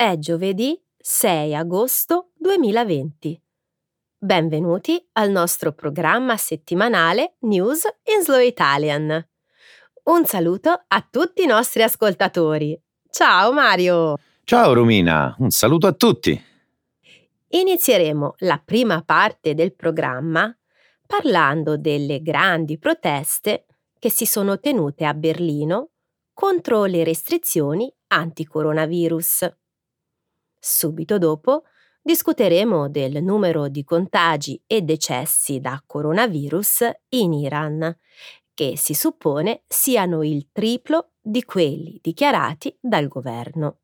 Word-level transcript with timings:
È 0.00 0.16
giovedì 0.16 0.80
6 0.96 1.56
agosto 1.56 2.30
2020. 2.36 3.42
Benvenuti 4.16 5.04
al 5.14 5.28
nostro 5.32 5.72
programma 5.72 6.36
settimanale 6.36 7.34
News 7.40 7.82
in 8.04 8.22
Slow 8.22 8.38
Italian. 8.38 9.28
Un 10.04 10.24
saluto 10.24 10.84
a 10.86 11.08
tutti 11.10 11.42
i 11.42 11.46
nostri 11.46 11.82
ascoltatori. 11.82 12.80
Ciao 13.10 13.52
Mario! 13.52 14.14
Ciao 14.44 14.72
Romina, 14.72 15.34
un 15.40 15.50
saluto 15.50 15.88
a 15.88 15.92
tutti. 15.92 16.40
Inizieremo 17.48 18.36
la 18.38 18.62
prima 18.64 19.02
parte 19.02 19.54
del 19.54 19.74
programma 19.74 20.56
parlando 21.08 21.76
delle 21.76 22.22
grandi 22.22 22.78
proteste 22.78 23.66
che 23.98 24.12
si 24.12 24.26
sono 24.26 24.60
tenute 24.60 25.04
a 25.04 25.12
Berlino 25.12 25.88
contro 26.32 26.84
le 26.84 27.02
restrizioni 27.02 27.92
anti-coronavirus. 28.06 29.56
Subito 30.58 31.18
dopo 31.18 31.64
discuteremo 32.02 32.88
del 32.88 33.22
numero 33.22 33.68
di 33.68 33.84
contagi 33.84 34.62
e 34.66 34.82
decessi 34.82 35.60
da 35.60 35.82
coronavirus 35.84 36.90
in 37.10 37.32
Iran, 37.32 37.96
che 38.54 38.76
si 38.76 38.94
suppone 38.94 39.62
siano 39.66 40.22
il 40.22 40.48
triplo 40.50 41.12
di 41.20 41.44
quelli 41.44 41.98
dichiarati 42.02 42.76
dal 42.80 43.08
governo. 43.08 43.80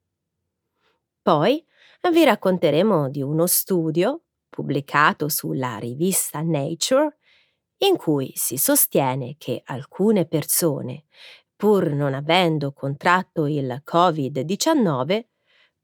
Poi 1.23 1.65
vi 2.11 2.25
racconteremo 2.25 3.09
di 3.09 3.23
uno 3.23 3.47
studio 3.47 4.23
pubblicato 4.49 5.29
sulla 5.29 5.77
rivista 5.79 6.41
Nature 6.41 7.17
in 7.79 7.97
cui 7.97 8.33
si 8.35 8.57
sostiene 8.57 9.35
che 9.39 9.63
alcune 9.65 10.27
persone, 10.27 11.05
pur 11.57 11.91
non 11.91 12.15
avendo 12.15 12.73
contratto 12.73 13.47
il 13.47 13.83
Covid-19, 13.85 15.25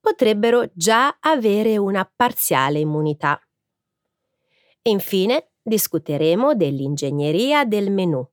potrebbero 0.01 0.71
già 0.73 1.19
avere 1.21 1.77
una 1.77 2.11
parziale 2.15 2.79
immunità. 2.79 3.41
Infine 4.83 5.51
discuteremo 5.63 6.55
dell'ingegneria 6.55 7.65
del 7.65 7.91
menù, 7.91 8.27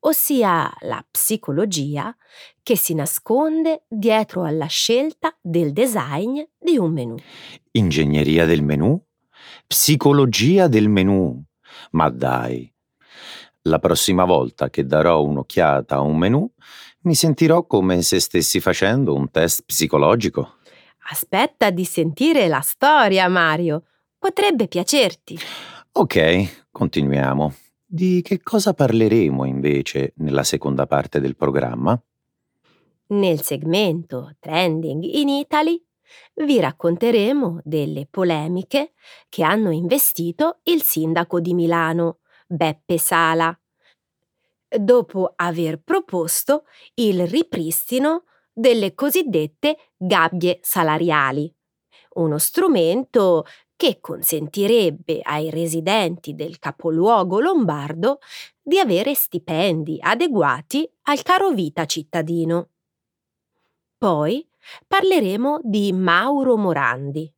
ossia 0.00 0.72
la 0.80 1.04
psicologia 1.08 2.14
che 2.62 2.76
si 2.76 2.94
nasconde 2.94 3.84
dietro 3.88 4.42
alla 4.44 4.66
scelta 4.66 5.36
del 5.40 5.72
design 5.72 6.40
di 6.58 6.76
un 6.76 6.92
menù. 6.92 7.14
Ingegneria 7.72 8.44
del 8.46 8.62
menù? 8.62 9.00
Psicologia 9.66 10.66
del 10.66 10.88
menù? 10.88 11.42
Ma 11.92 12.10
dai! 12.10 12.72
La 13.62 13.78
prossima 13.78 14.24
volta 14.24 14.70
che 14.70 14.86
darò 14.86 15.22
un'occhiata 15.22 15.96
a 15.96 16.00
un 16.00 16.16
menù, 16.16 16.48
mi 17.02 17.14
sentirò 17.14 17.66
come 17.66 18.02
se 18.02 18.20
stessi 18.20 18.60
facendo 18.60 19.14
un 19.14 19.30
test 19.30 19.64
psicologico. 19.66 20.58
Aspetta 21.08 21.70
di 21.70 21.84
sentire 21.84 22.48
la 22.48 22.60
storia, 22.60 23.28
Mario. 23.28 23.84
Potrebbe 24.18 24.66
piacerti. 24.66 25.38
Ok, 25.92 26.66
continuiamo. 26.70 27.54
Di 27.84 28.20
che 28.22 28.42
cosa 28.42 28.74
parleremo 28.74 29.44
invece 29.44 30.12
nella 30.16 30.42
seconda 30.42 30.86
parte 30.86 31.20
del 31.20 31.36
programma? 31.36 32.00
Nel 33.08 33.40
segmento 33.42 34.34
Trending 34.40 35.04
in 35.04 35.28
Italy 35.28 35.80
vi 36.34 36.58
racconteremo 36.58 37.60
delle 37.62 38.06
polemiche 38.10 38.92
che 39.28 39.44
hanno 39.44 39.70
investito 39.70 40.58
il 40.64 40.82
sindaco 40.82 41.38
di 41.38 41.54
Milano, 41.54 42.18
Beppe 42.48 42.98
Sala, 42.98 43.56
dopo 44.68 45.32
aver 45.36 45.80
proposto 45.80 46.64
il 46.94 47.26
ripristino 47.26 48.24
delle 48.58 48.94
cosiddette 48.94 49.76
gabbie 49.98 50.60
salariali, 50.62 51.54
uno 52.14 52.38
strumento 52.38 53.44
che 53.76 53.98
consentirebbe 54.00 55.20
ai 55.22 55.50
residenti 55.50 56.34
del 56.34 56.58
capoluogo 56.58 57.38
lombardo 57.38 58.20
di 58.62 58.78
avere 58.78 59.14
stipendi 59.14 59.98
adeguati 60.00 60.90
al 61.02 61.20
caro 61.20 61.50
vita 61.50 61.84
cittadino. 61.84 62.70
Poi 63.98 64.48
parleremo 64.86 65.60
di 65.62 65.92
Mauro 65.92 66.56
Morandi, 66.56 67.30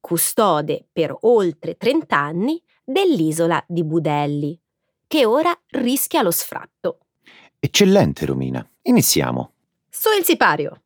custode 0.00 0.86
per 0.90 1.14
oltre 1.20 1.76
30 1.76 2.16
anni 2.16 2.62
dell'isola 2.82 3.62
di 3.68 3.84
Budelli, 3.84 4.58
che 5.06 5.26
ora 5.26 5.54
rischia 5.72 6.22
lo 6.22 6.30
sfratto. 6.30 7.00
Eccellente, 7.58 8.24
Romina. 8.24 8.66
Iniziamo. 8.84 9.52
Su 9.94 10.08
il 10.18 10.24
sipario. 10.24 10.84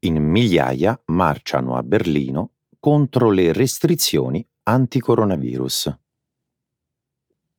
In 0.00 0.16
migliaia 0.16 0.98
marciano 1.08 1.76
a 1.76 1.82
Berlino 1.82 2.52
contro 2.80 3.30
le 3.30 3.52
restrizioni 3.52 4.44
anti-coronavirus. 4.62 5.98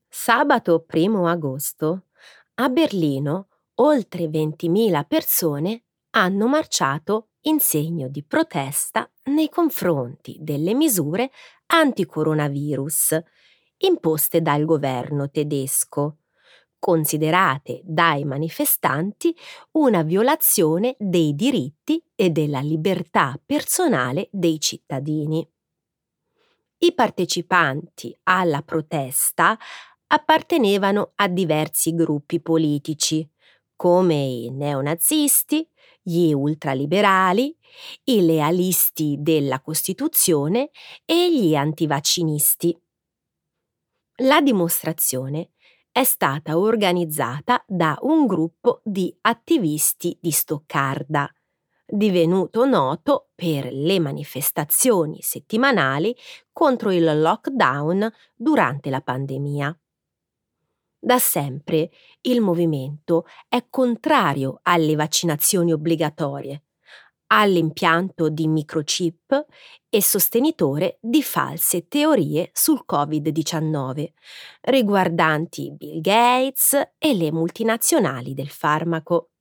Sabato 0.07 0.83
1 0.91 1.27
agosto 1.27 2.07
a 2.55 2.69
Berlino 2.69 3.49
oltre 3.75 4.25
20.000 4.25 5.05
persone 5.07 5.83
hanno 6.15 6.47
marciato 6.47 7.29
in 7.41 7.59
segno 7.59 8.07
di 8.07 8.23
protesta 8.23 9.07
nei 9.25 9.49
confronti 9.49 10.37
delle 10.39 10.73
misure 10.73 11.29
anti-coronavirus 11.67 13.21
imposte 13.77 14.41
dal 14.41 14.65
governo 14.65 15.29
tedesco 15.29 16.18
considerate 16.79 17.81
dai 17.83 18.23
manifestanti 18.23 19.35
una 19.71 20.01
violazione 20.01 20.95
dei 20.97 21.35
diritti 21.35 22.01
e 22.15 22.29
della 22.29 22.61
libertà 22.61 23.39
personale 23.45 24.29
dei 24.31 24.59
cittadini. 24.59 25.47
I 26.81 26.93
partecipanti 26.93 28.17
alla 28.23 28.61
protesta 28.61 29.57
appartenevano 30.07 31.11
a 31.15 31.27
diversi 31.27 31.93
gruppi 31.93 32.41
politici, 32.41 33.27
come 33.75 34.15
i 34.15 34.49
neonazisti, 34.49 35.67
gli 36.01 36.31
ultraliberali, 36.31 37.55
i 38.05 38.25
lealisti 38.25 39.17
della 39.19 39.61
Costituzione 39.61 40.71
e 41.05 41.31
gli 41.31 41.53
antivaccinisti. 41.55 42.77
La 44.21 44.41
dimostrazione 44.41 45.51
è 45.99 46.05
stata 46.05 46.57
organizzata 46.57 47.61
da 47.67 47.97
un 48.03 48.25
gruppo 48.25 48.79
di 48.85 49.13
attivisti 49.19 50.17
di 50.21 50.31
Stoccarda, 50.31 51.29
divenuto 51.85 52.65
noto 52.65 53.31
per 53.35 53.67
le 53.69 53.99
manifestazioni 53.99 55.21
settimanali 55.21 56.15
contro 56.53 56.93
il 56.93 57.19
lockdown 57.19 58.09
durante 58.33 58.89
la 58.89 59.01
pandemia. 59.01 59.77
Da 60.99 61.19
sempre 61.19 61.91
il 62.21 62.39
movimento 62.39 63.25
è 63.49 63.65
contrario 63.69 64.59
alle 64.61 64.95
vaccinazioni 64.95 65.73
obbligatorie 65.73 66.63
all'impianto 67.31 68.29
di 68.29 68.47
microchip 68.47 69.45
e 69.89 70.01
sostenitore 70.01 70.97
di 71.01 71.21
false 71.23 71.87
teorie 71.87 72.49
sul 72.53 72.83
Covid-19, 72.89 74.07
riguardanti 74.61 75.71
Bill 75.71 76.01
Gates 76.01 76.73
e 76.97 77.13
le 77.13 77.31
multinazionali 77.31 78.33
del 78.33 78.49
farmaco. 78.49 79.31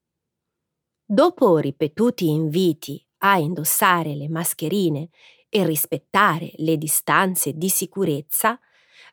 Dopo 1.04 1.59
ripetuti 1.59 2.28
inviti 2.28 3.03
a 3.19 3.38
indossare 3.38 4.15
le 4.15 4.28
mascherine 4.28 5.09
e 5.49 5.65
rispettare 5.65 6.53
le 6.56 6.76
distanze 6.76 7.55
di 7.55 7.70
sicurezza, 7.70 8.58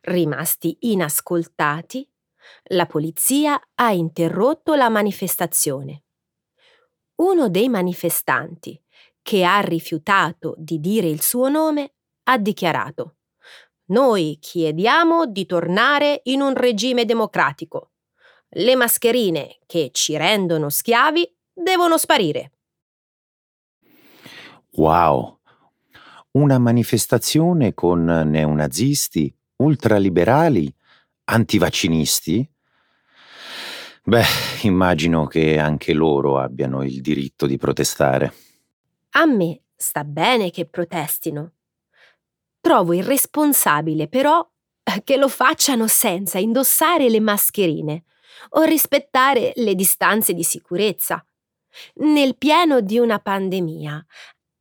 rimasti 0.01 0.77
inascoltati, 0.81 2.07
la 2.72 2.86
polizia 2.86 3.60
ha 3.75 3.92
interrotto 3.92 4.75
la 4.75 4.89
manifestazione 4.89 6.05
uno 7.15 7.50
dei 7.50 7.69
manifestanti, 7.69 8.79
che 9.21 9.44
ha 9.44 9.59
rifiutato 9.59 10.53
di 10.57 10.79
dire 10.79 11.07
il 11.07 11.21
suo 11.21 11.50
nome, 11.50 11.94
ha 12.23 12.38
dichiarato 12.38 13.15
Noi 13.88 14.38
chiediamo 14.39 15.25
di 15.25 15.45
tornare 15.45 16.21
in 16.25 16.41
un 16.41 16.53
regime 16.56 17.06
democratico. 17.06 17.91
Le 18.50 18.75
mascherine 18.75 19.59
che 19.65 19.89
ci 19.91 20.15
rendono 20.17 20.69
schiavi 20.69 21.27
devono 21.53 21.97
sparire. 21.97 22.51
Wow! 24.71 25.39
Una 26.31 26.57
manifestazione 26.57 27.73
con 27.73 28.03
neonazisti, 28.03 29.33
ultraliberali, 29.57 30.73
antivaccinisti? 31.25 32.50
Beh, 34.03 34.23
immagino 34.67 35.27
che 35.27 35.57
anche 35.57 35.94
loro 35.94 36.38
abbiano 36.38 36.83
il 36.83 37.01
diritto 37.01 37.45
di 37.45 37.57
protestare. 37.57 38.33
A 39.12 39.25
me 39.25 39.62
sta 39.75 40.03
bene 40.03 40.51
che 40.51 40.65
protestino. 40.65 41.53
Trovo 42.59 42.94
irresponsabile 42.94 44.07
però 44.07 44.47
che 45.03 45.17
lo 45.17 45.27
facciano 45.27 45.88
senza 45.88 46.38
indossare 46.38 47.09
le 47.09 47.19
mascherine 47.19 48.03
o 48.50 48.63
rispettare 48.63 49.53
le 49.56 49.75
distanze 49.75 50.33
di 50.33 50.44
sicurezza. 50.44 51.25
nel 51.95 52.38
pieno 52.38 52.79
di 52.79 52.97
una 52.97 53.19
pandemia, 53.19 54.06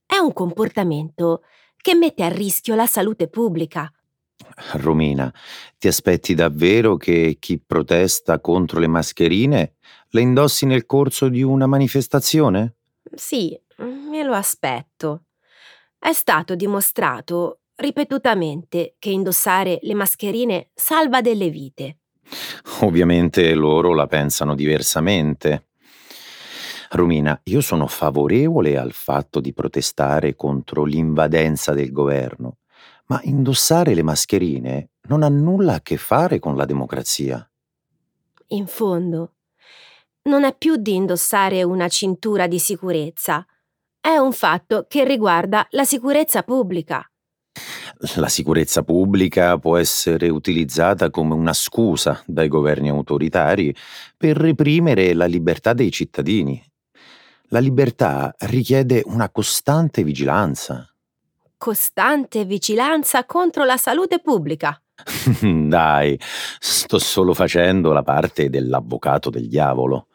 è 0.04 0.16
un 0.16 0.32
comportamento 0.32 1.44
che 1.76 1.94
mette 1.94 2.24
a 2.24 2.28
rischio 2.28 2.74
la 2.74 2.86
salute 2.86 3.28
pubblica. 3.28 3.88
Romina, 4.74 5.32
ti 5.78 5.88
aspetti 5.88 6.34
davvero 6.34 6.96
che 6.96 7.36
chi 7.40 7.58
protesta 7.58 8.40
contro 8.40 8.78
le 8.78 8.86
mascherine 8.86 9.74
le 10.10 10.20
indossi 10.20 10.64
nel 10.64 10.86
corso 10.86 11.28
di 11.28 11.42
una 11.42 11.66
manifestazione? 11.66 12.76
Sì, 13.14 13.58
me 13.78 14.22
lo 14.22 14.32
aspetto. 14.32 15.24
È 15.98 16.12
stato 16.12 16.54
dimostrato 16.54 17.60
ripetutamente 17.76 18.94
che 18.98 19.10
indossare 19.10 19.78
le 19.82 19.94
mascherine 19.94 20.70
salva 20.72 21.20
delle 21.20 21.48
vite. 21.48 21.98
Ovviamente 22.80 23.52
loro 23.54 23.92
la 23.92 24.06
pensano 24.06 24.54
diversamente. 24.54 25.66
Romina, 26.90 27.38
io 27.44 27.60
sono 27.60 27.88
favorevole 27.88 28.76
al 28.76 28.92
fatto 28.92 29.40
di 29.40 29.52
protestare 29.52 30.36
contro 30.36 30.84
l'invadenza 30.84 31.72
del 31.72 31.90
governo, 31.90 32.58
ma 33.06 33.20
indossare 33.24 33.94
le 33.94 34.02
mascherine 34.02 34.90
non 35.08 35.22
ha 35.22 35.28
nulla 35.28 35.74
a 35.74 35.80
che 35.80 35.96
fare 35.96 36.38
con 36.38 36.56
la 36.56 36.64
democrazia. 36.64 37.48
In 38.48 38.66
fondo, 38.66 39.34
non 40.22 40.44
è 40.44 40.56
più 40.56 40.76
di 40.76 40.94
indossare 40.94 41.62
una 41.62 41.88
cintura 41.88 42.46
di 42.46 42.58
sicurezza, 42.58 43.44
è 44.00 44.16
un 44.16 44.32
fatto 44.32 44.86
che 44.88 45.04
riguarda 45.04 45.66
la 45.70 45.84
sicurezza 45.84 46.42
pubblica. 46.42 47.06
La 48.16 48.28
sicurezza 48.28 48.82
pubblica 48.82 49.56
può 49.58 49.76
essere 49.76 50.28
utilizzata 50.28 51.10
come 51.10 51.34
una 51.34 51.52
scusa 51.52 52.22
dai 52.26 52.48
governi 52.48 52.88
autoritari 52.88 53.74
per 54.16 54.36
reprimere 54.36 55.14
la 55.14 55.26
libertà 55.26 55.72
dei 55.72 55.90
cittadini. 55.90 56.62
La 57.48 57.60
libertà 57.60 58.34
richiede 58.40 59.02
una 59.06 59.30
costante 59.30 60.02
vigilanza. 60.02 60.94
Costante 61.64 62.44
vigilanza 62.44 63.25
contro 63.25 63.64
la 63.64 63.78
salute 63.78 64.20
pubblica. 64.20 64.78
Dai, 65.40 66.14
sto 66.20 66.99
solo 66.99 67.32
facendo 67.32 67.94
la 67.94 68.02
parte 68.02 68.50
dell'avvocato 68.50 69.31
del 69.31 69.49
diavolo. 69.49 70.08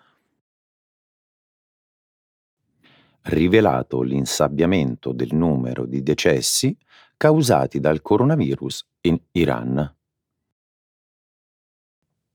Rivelato 3.24 4.04
l'insabbiamento 4.04 5.12
del 5.12 5.34
numero 5.34 5.88
di 5.88 6.04
decessi 6.04 6.78
causati 7.18 7.80
dal 7.80 8.04
coronavirus 8.04 8.88
in 9.01 9.19
Iran. 9.31 9.96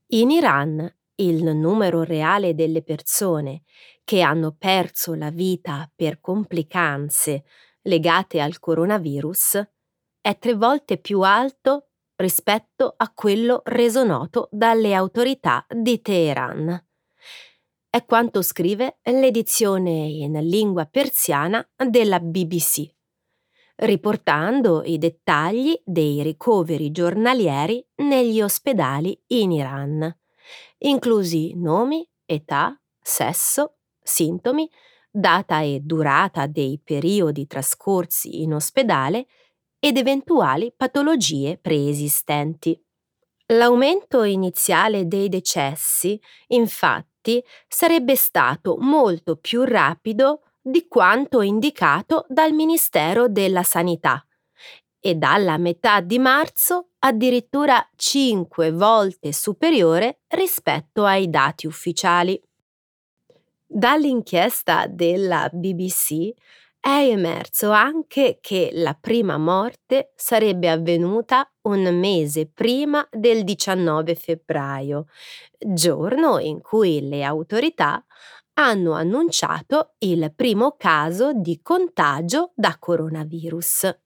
In 0.08 0.31
Iran 0.32 0.93
il 1.16 1.55
numero 1.55 2.02
reale 2.02 2.56
delle 2.56 2.82
persone 2.82 3.62
che 4.02 4.22
hanno 4.22 4.56
perso 4.58 5.14
la 5.14 5.31
vita 5.31 5.88
per 5.94 6.19
complicanze 6.20 7.44
legate 7.84 8.40
al 8.40 8.58
coronavirus 8.58 9.66
è 10.20 10.38
tre 10.38 10.54
volte 10.54 10.98
più 10.98 11.20
alto 11.22 11.88
rispetto 12.16 12.94
a 12.96 13.10
quello 13.12 13.62
reso 13.64 14.04
noto 14.04 14.48
dalle 14.50 14.94
autorità 14.94 15.66
di 15.69 16.00
Teheran. 16.00 16.86
È 17.88 18.04
quanto 18.04 18.42
scrive 18.42 18.98
l'edizione 19.02 19.90
in 19.90 20.32
lingua 20.42 20.86
persiana 20.86 21.66
della 21.76 22.20
BBC 22.20 22.92
riportando 23.76 24.82
i 24.84 24.98
dettagli 24.98 25.80
dei 25.84 26.22
ricoveri 26.22 26.90
giornalieri 26.90 27.84
negli 27.96 28.40
ospedali 28.40 29.20
in 29.28 29.52
Iran, 29.52 30.16
inclusi 30.78 31.54
nomi, 31.54 32.08
età, 32.25 32.80
sesso, 33.00 33.78
sintomi, 34.00 34.70
data 35.16 35.61
e 35.61 35.81
durata 35.81 36.46
dei 36.46 36.81
periodi 36.82 37.46
trascorsi 37.46 38.43
in 38.43 38.55
ospedale 38.55 39.26
ed 39.78 39.96
eventuali 39.96 40.72
patologie 40.76 41.56
preesistenti. 41.58 42.76
L'aumento 43.49 44.22
iniziale 44.22 45.06
dei 45.06 45.28
decessi, 45.28 46.20
infatti, 46.49 47.43
sarebbe 47.69 48.16
stato 48.16 48.76
molto 48.81 49.37
più 49.37 49.62
rapido 49.64 50.43
di 50.61 50.88
quanto 50.88 51.43
indicato 51.43 52.25
dal 52.28 52.52
Ministero 52.52 53.28
della 53.28 53.62
Sanità 53.62 54.26
e 55.00 55.14
dalla 55.14 55.58
metà 55.58 56.00
di 56.00 56.19
marzo 56.19 56.88
addirittura 57.00 57.87
5 57.96 58.72
volte 58.72 59.32
superiore 59.32 60.20
rispetto 60.28 61.05
ai 61.05 61.28
dati 61.28 61.66
ufficiali. 61.66 62.40
Dall'inchiesta 63.66 64.87
della 64.87 65.49
BBC 65.52 66.32
è 66.78 67.08
emerso 67.08 67.70
anche 67.70 68.38
che 68.40 68.70
la 68.72 68.94
prima 68.94 69.38
morte 69.38 70.12
sarebbe 70.16 70.69
avvenuta 70.69 71.50
un 71.62 71.99
mese 71.99 72.46
prima 72.46 73.06
del 73.11 73.43
19 73.43 74.14
febbraio, 74.14 75.06
giorno 75.58 76.38
in 76.38 76.61
cui 76.61 77.08
le 77.08 77.25
autorità 77.25 78.05
hanno 78.55 78.93
annunciato 78.93 79.94
il 80.00 80.32
primo 80.34 80.76
caso 80.76 81.32
di 81.32 81.61
contagio 81.62 82.52
da 82.55 82.76
coronavirus. 82.78 83.99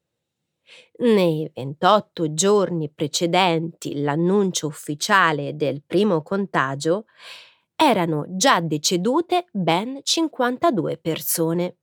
Nei 0.99 1.51
28 1.55 2.35
giorni 2.35 2.91
precedenti 2.91 4.01
l'annuncio 4.03 4.67
ufficiale 4.67 5.57
del 5.57 5.83
primo 5.87 6.23
contagio 6.23 7.07
erano 7.81 8.25
già 8.31 8.61
decedute 8.61 9.47
ben 9.53 10.01
52 10.03 10.99
persone. 10.99 11.77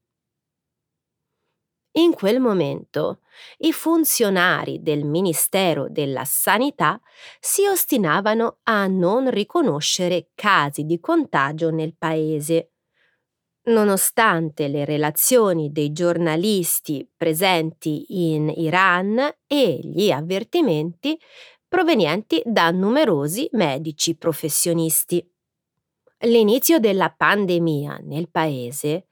In 1.97 2.13
quel 2.13 2.41
momento 2.41 3.21
i 3.59 3.71
funzionari 3.71 4.81
del 4.81 5.05
Ministero 5.05 5.87
della 5.89 6.25
Sanità 6.25 6.99
si 7.39 7.65
ostinavano 7.65 8.57
a 8.63 8.85
non 8.87 9.29
riconoscere 9.29 10.31
casi 10.35 10.83
di 10.83 10.99
contagio 10.99 11.69
nel 11.71 11.95
paese. 11.97 12.71
Nonostante 13.67 14.67
le 14.67 14.83
relazioni 14.83 15.71
dei 15.71 15.93
giornalisti 15.93 17.09
presenti 17.15 18.05
in 18.31 18.51
Iran 18.53 19.17
e 19.47 19.79
gli 19.81 20.11
avvertimenti 20.11 21.17
provenienti 21.67 22.41
da 22.45 22.69
numerosi 22.71 23.47
medici 23.53 24.15
professionisti. 24.17 25.25
L'inizio 26.19 26.79
della 26.79 27.09
pandemia 27.09 27.99
nel 28.03 28.29
paese 28.29 29.07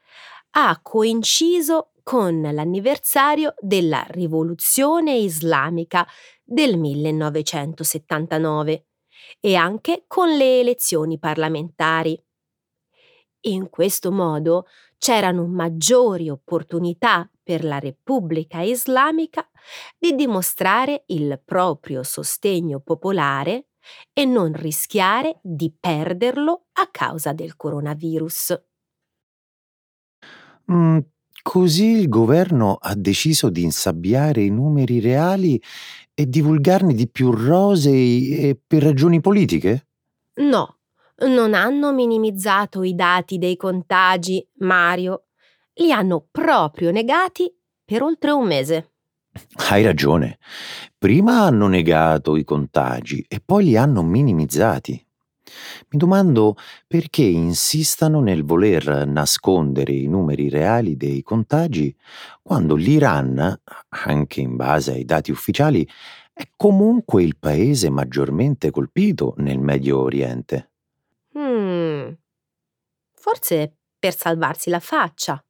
ha 0.52 0.80
coinciso 0.82 1.92
con 2.02 2.42
l'anniversario 2.42 3.54
della 3.60 4.06
rivoluzione 4.10 5.16
islamica 5.16 6.08
del 6.44 6.78
1979 6.78 8.86
e 9.40 9.56
anche 9.56 10.06
con 10.08 10.36
le 10.36 10.60
elezioni 10.62 11.20
parlamentari. 11.20 12.20
In 13.46 13.70
questo 13.70 14.12
modo 14.12 14.68
c'erano 14.98 15.46
maggiori 15.46 16.30
opportunità 16.30 17.30
per 17.42 17.64
la 17.66 17.80
Repubblica 17.80 18.62
Islamica 18.62 19.50
di 19.98 20.16
dimostrare 20.16 21.04
il 21.08 21.42
proprio 21.44 22.04
sostegno 22.04 22.80
popolare 22.80 23.68
e 24.14 24.26
non 24.26 24.54
rischiare 24.54 25.40
di 25.42 25.74
perderlo 25.78 26.68
a 26.74 26.88
causa 26.92 27.34
del 27.34 27.56
coronavirus. 27.56 28.62
Mm, 30.72 31.00
Così 31.44 31.88
il 31.98 32.08
governo 32.08 32.78
ha 32.80 32.96
deciso 32.96 33.50
di 33.50 33.64
insabbiare 33.64 34.44
i 34.44 34.50
numeri 34.50 35.02
reali 35.02 35.62
e 36.14 36.26
divulgarne 36.26 36.94
di 36.94 37.10
più 37.10 37.32
rosei 37.32 38.30
e 38.38 38.58
per 38.66 38.82
ragioni 38.82 39.20
politiche? 39.20 39.88
No, 40.36 40.80
non 41.26 41.54
hanno 41.54 41.92
minimizzato 41.92 42.82
i 42.84 42.96
dati 42.96 43.38
dei 43.38 43.58
contagi, 43.58 44.48
Mario. 44.60 45.26
Li 45.76 45.92
hanno 45.92 46.26
proprio 46.32 46.92
negati 46.92 47.54
per 47.84 48.04
oltre 48.04 48.32
un 48.32 48.48
mese. 48.48 48.93
Hai 49.70 49.84
ragione. 49.84 50.38
Prima 50.98 51.42
hanno 51.42 51.68
negato 51.68 52.36
i 52.36 52.44
contagi 52.44 53.26
e 53.28 53.42
poi 53.44 53.66
li 53.66 53.78
hanno 53.78 54.04
minimizzati. 54.04 55.06
Mi 55.90 56.00
domando 56.00 56.56
perché 56.88 57.24
insistano 57.24 58.20
nel 58.22 58.44
voler 58.44 59.06
nascondere 59.06 59.94
i 59.94 60.08
numeri 60.08 60.50
reali 60.50 60.96
dei 60.98 61.22
contagi 61.22 61.96
quando 62.42 62.76
l'Iran, 62.76 63.62
anche 63.90 64.42
in 64.42 64.56
base 64.56 64.94
ai 64.94 65.06
dati 65.06 65.32
ufficiali, 65.32 65.88
è 66.32 66.48
comunque 66.56 67.24
il 67.24 67.38
paese 67.38 67.90
maggiormente 67.90 68.72
colpito 68.72 69.36
nel 69.38 69.60
Medio 69.60 70.00
Oriente. 70.00 70.72
Hmm. 71.38 72.12
Forse 73.14 73.78
per 74.00 74.16
salvarsi 74.16 74.70
la 74.70 74.80
faccia. 74.80 75.44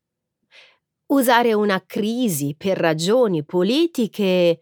Usare 1.14 1.54
una 1.54 1.84
crisi 1.86 2.56
per 2.58 2.76
ragioni 2.76 3.44
politiche 3.44 4.62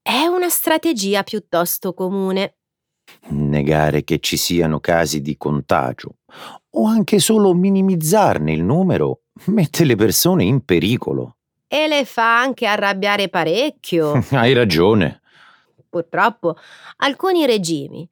è 0.00 0.24
una 0.24 0.48
strategia 0.48 1.22
piuttosto 1.22 1.92
comune. 1.92 2.56
Negare 3.28 4.02
che 4.02 4.18
ci 4.18 4.38
siano 4.38 4.80
casi 4.80 5.20
di 5.20 5.36
contagio 5.36 6.20
o 6.70 6.86
anche 6.86 7.18
solo 7.18 7.52
minimizzarne 7.52 8.50
il 8.50 8.62
numero 8.62 9.24
mette 9.48 9.84
le 9.84 9.94
persone 9.94 10.44
in 10.44 10.64
pericolo. 10.64 11.36
E 11.66 11.86
le 11.86 12.06
fa 12.06 12.40
anche 12.40 12.64
arrabbiare 12.64 13.28
parecchio. 13.28 14.24
Hai 14.32 14.54
ragione. 14.54 15.20
Purtroppo 15.86 16.56
alcuni 16.96 17.44
regimi 17.44 18.08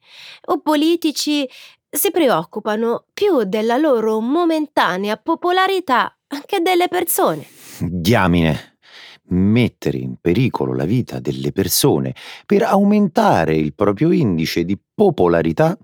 o 0.48 0.60
politici 0.60 1.48
si 1.88 2.10
preoccupano 2.10 3.06
più 3.14 3.44
della 3.44 3.78
loro 3.78 4.20
momentanea 4.20 5.16
popolarità 5.16 6.15
che 6.46 6.60
delle 6.60 6.88
persone. 6.88 7.46
Diamine. 7.80 8.74
Mettere 9.28 9.98
in 9.98 10.16
pericolo 10.20 10.72
la 10.72 10.84
vita 10.84 11.18
delle 11.18 11.50
persone 11.50 12.14
per 12.46 12.62
aumentare 12.62 13.56
il 13.56 13.74
proprio 13.74 14.12
indice 14.12 14.64
di 14.64 14.78
popolarità 14.94 15.76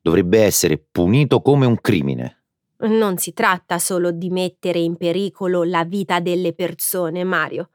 dovrebbe 0.00 0.42
essere 0.42 0.78
punito 0.78 1.40
come 1.40 1.64
un 1.64 1.80
crimine. 1.80 2.42
Non 2.78 3.16
si 3.18 3.32
tratta 3.32 3.78
solo 3.78 4.10
di 4.10 4.30
mettere 4.30 4.80
in 4.80 4.96
pericolo 4.96 5.62
la 5.62 5.84
vita 5.84 6.18
delle 6.18 6.54
persone, 6.54 7.22
Mario. 7.22 7.70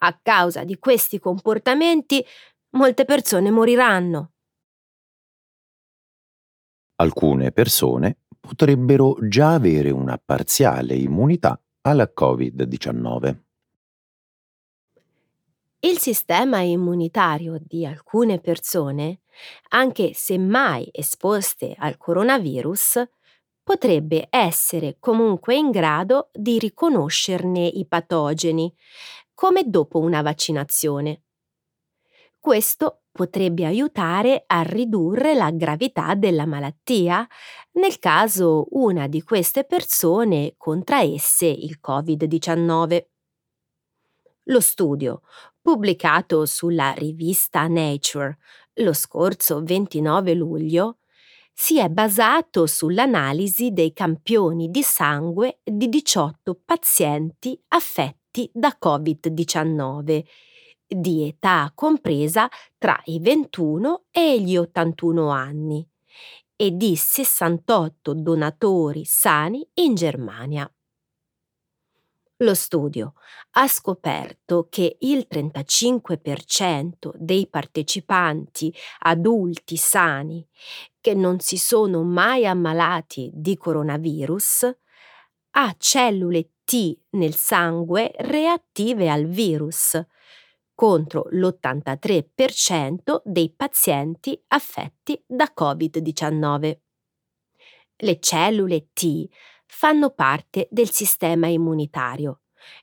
A 0.00 0.18
causa 0.22 0.64
di 0.64 0.78
questi 0.78 1.18
comportamenti, 1.18 2.24
molte 2.70 3.04
persone 3.04 3.50
moriranno. 3.50 4.32
Alcune 6.96 7.52
persone 7.52 8.20
potrebbero 8.46 9.16
già 9.22 9.54
avere 9.54 9.90
una 9.90 10.20
parziale 10.24 10.94
immunità 10.94 11.60
alla 11.82 12.10
Covid-19. 12.18 13.36
Il 15.80 15.98
sistema 15.98 16.60
immunitario 16.60 17.58
di 17.60 17.84
alcune 17.84 18.40
persone, 18.40 19.20
anche 19.70 20.12
se 20.14 20.38
mai 20.38 20.88
esposte 20.92 21.74
al 21.76 21.96
coronavirus, 21.96 23.02
potrebbe 23.62 24.28
essere 24.30 24.96
comunque 25.00 25.56
in 25.56 25.70
grado 25.70 26.30
di 26.32 26.58
riconoscerne 26.58 27.66
i 27.66 27.84
patogeni, 27.86 28.72
come 29.34 29.64
dopo 29.68 29.98
una 29.98 30.22
vaccinazione. 30.22 31.22
Questo 32.38 33.02
potrebbe 33.16 33.64
aiutare 33.64 34.44
a 34.46 34.60
ridurre 34.60 35.34
la 35.34 35.50
gravità 35.50 36.14
della 36.14 36.44
malattia 36.44 37.26
nel 37.72 37.98
caso 37.98 38.66
una 38.72 39.08
di 39.08 39.22
queste 39.22 39.64
persone 39.64 40.54
contraesse 40.58 41.46
il 41.46 41.80
Covid-19. 41.82 43.06
Lo 44.44 44.60
studio, 44.60 45.22
pubblicato 45.60 46.44
sulla 46.44 46.92
rivista 46.92 47.66
Nature 47.66 48.36
lo 48.74 48.92
scorso 48.92 49.62
29 49.62 50.34
luglio, 50.34 50.98
si 51.54 51.78
è 51.78 51.88
basato 51.88 52.66
sull'analisi 52.66 53.72
dei 53.72 53.94
campioni 53.94 54.70
di 54.70 54.82
sangue 54.82 55.60
di 55.64 55.88
18 55.88 56.60
pazienti 56.66 57.58
affetti 57.68 58.50
da 58.52 58.76
Covid-19 58.78 60.22
di 60.86 61.26
età 61.26 61.70
compresa 61.74 62.48
tra 62.78 63.00
i 63.04 63.18
21 63.20 64.04
e 64.10 64.40
gli 64.40 64.56
81 64.56 65.28
anni 65.28 65.86
e 66.56 66.76
di 66.76 66.96
68 66.96 68.14
donatori 68.14 69.04
sani 69.04 69.66
in 69.74 69.94
Germania. 69.94 70.70
Lo 72.40 72.54
studio 72.54 73.14
ha 73.52 73.66
scoperto 73.66 74.66
che 74.68 74.98
il 75.00 75.26
35% 75.30 77.12
dei 77.14 77.46
partecipanti 77.48 78.74
adulti 79.00 79.76
sani 79.76 80.46
che 81.00 81.14
non 81.14 81.40
si 81.40 81.56
sono 81.56 82.02
mai 82.02 82.46
ammalati 82.46 83.30
di 83.32 83.56
coronavirus 83.56 84.76
ha 85.52 85.74
cellule 85.78 86.50
T 86.64 86.98
nel 87.10 87.34
sangue 87.34 88.12
reattive 88.18 89.08
al 89.08 89.24
virus, 89.24 89.98
contro 90.76 91.26
l'83% 91.30 93.22
dei 93.24 93.50
pazienti 93.50 94.40
affetti 94.48 95.20
da 95.26 95.52
Covid-19. 95.58 96.78
Le 97.96 98.20
cellule 98.20 98.90
T 98.92 99.26
fanno 99.64 100.10
parte 100.10 100.68
del 100.70 100.90
sistema 100.90 101.48
immunitario 101.48 102.42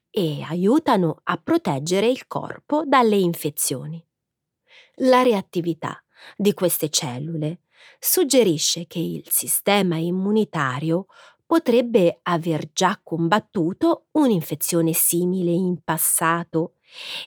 e 0.10 0.42
aiutano 0.42 1.22
a 1.24 1.38
proteggere 1.38 2.08
il 2.08 2.28
corpo 2.28 2.84
dalle 2.86 3.16
infezioni. 3.16 4.04
La 4.98 5.22
reattività 5.22 6.04
di 6.36 6.54
queste 6.54 6.90
cellule 6.90 7.62
suggerisce 8.00 8.88
che 8.88 9.00
il 9.00 9.30
sistema 9.30 9.98
immunitario 9.98 11.06
potrebbe 11.46 12.20
aver 12.24 12.72
già 12.74 13.00
combattuto 13.04 14.08
un'infezione 14.14 14.94
simile 14.94 15.52
in 15.52 15.84
passato 15.84 16.76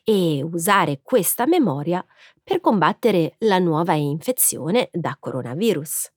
e 0.05 0.43
usare 0.43 1.01
questa 1.03 1.47
memoria 1.47 2.05
per 2.43 2.61
combattere 2.61 3.35
la 3.39 3.59
nuova 3.59 3.95
infezione 3.95 4.89
da 4.93 5.17
coronavirus. 5.19 6.11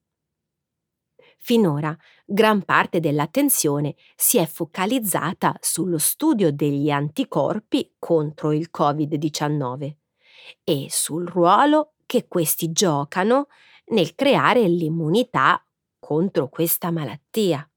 Finora 1.42 1.98
gran 2.26 2.64
parte 2.64 3.00
dell'attenzione 3.00 3.96
si 4.16 4.38
è 4.38 4.46
focalizzata 4.46 5.58
sullo 5.62 5.98
studio 5.98 6.52
degli 6.52 6.92
anticorpi 6.92 7.96
contro 7.98 8.52
il 8.52 8.70
Covid-19 8.76 9.96
e 10.64 10.88
sul 10.90 11.26
ruolo 11.26 11.94
che 12.06 12.28
questi 12.28 12.72
giocano 12.72 13.48
nel 13.88 14.16
creare 14.16 14.68
l'immunità 14.68 15.64
contro 16.00 16.50
questa 16.50 16.92
malattia. 16.92 17.68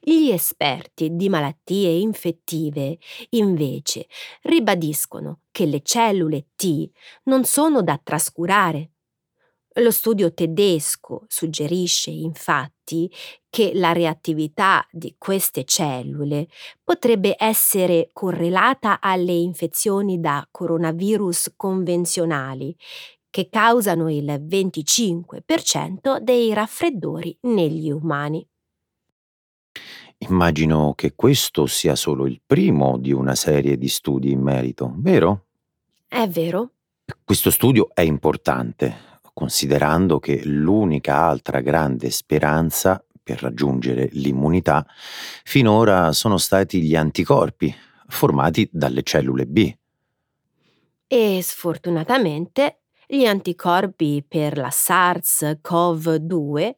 Gli 0.00 0.30
esperti 0.30 1.14
di 1.16 1.28
malattie 1.28 1.90
infettive, 1.90 2.98
invece, 3.30 4.06
ribadiscono 4.42 5.40
che 5.50 5.66
le 5.66 5.82
cellule 5.82 6.46
T 6.54 6.90
non 7.24 7.44
sono 7.44 7.82
da 7.82 8.00
trascurare 8.02 8.90
lo 9.80 9.90
studio 9.90 10.32
tedesco 10.32 11.24
suggerisce 11.26 12.10
infatti 12.10 13.10
che 13.50 13.72
la 13.74 13.92
reattività 13.92 14.86
di 14.90 15.16
queste 15.18 15.64
cellule 15.64 16.46
potrebbe 16.82 17.34
essere 17.36 18.10
correlata 18.12 19.00
alle 19.00 19.32
infezioni 19.32 20.20
da 20.20 20.46
coronavirus 20.50 21.54
convenzionali, 21.56 22.76
che 23.30 23.48
causano 23.48 24.08
il 24.08 24.26
25% 24.46 26.18
dei 26.18 26.54
raffreddori 26.54 27.36
negli 27.42 27.90
umani. 27.90 28.46
Immagino 30.18 30.94
che 30.94 31.14
questo 31.14 31.66
sia 31.66 31.96
solo 31.96 32.26
il 32.26 32.40
primo 32.44 32.98
di 32.98 33.12
una 33.12 33.34
serie 33.34 33.76
di 33.76 33.88
studi 33.88 34.30
in 34.30 34.40
merito, 34.40 34.92
vero? 34.96 35.46
È 36.08 36.26
vero. 36.28 36.70
Questo 37.22 37.50
studio 37.50 37.90
è 37.92 38.00
importante 38.00 39.12
considerando 39.34 40.18
che 40.20 40.42
l'unica 40.44 41.16
altra 41.16 41.60
grande 41.60 42.10
speranza 42.10 43.04
per 43.22 43.42
raggiungere 43.42 44.08
l'immunità 44.12 44.86
finora 45.42 46.12
sono 46.12 46.38
stati 46.38 46.80
gli 46.80 46.94
anticorpi 46.94 47.74
formati 48.06 48.68
dalle 48.70 49.02
cellule 49.02 49.46
B. 49.46 49.74
E 51.06 51.40
sfortunatamente 51.42 52.78
gli 53.06 53.24
anticorpi 53.24 54.24
per 54.26 54.56
la 54.56 54.70
SARS-CoV-2 54.70 56.74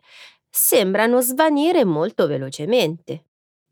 sembrano 0.57 1.21
svanire 1.21 1.85
molto 1.85 2.27
velocemente. 2.27 3.25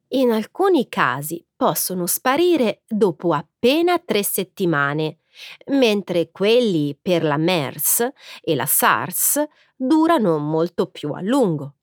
In 0.08 0.30
alcuni 0.30 0.86
casi 0.88 1.42
possono 1.56 2.06
sparire 2.06 2.82
dopo 2.86 3.32
appena 3.32 3.98
tre 3.98 4.22
settimane 4.22 5.20
mentre 5.68 6.30
quelli 6.30 6.96
per 7.00 7.24
la 7.24 7.38
MERS 7.38 8.06
e 8.42 8.54
la 8.54 8.66
SARS 8.66 9.42
durano 9.74 10.36
molto 10.38 10.86
più 10.86 11.12
a 11.12 11.22
lungo. 11.22 11.76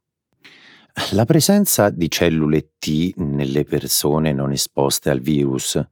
La 1.13 1.25
presenza 1.25 1.89
di 1.89 2.09
cellule 2.09 2.73
T 2.77 3.13
nelle 3.15 3.63
persone 3.63 4.31
non 4.31 4.51
esposte 4.51 5.09
al 5.09 5.19
virus 5.19 5.83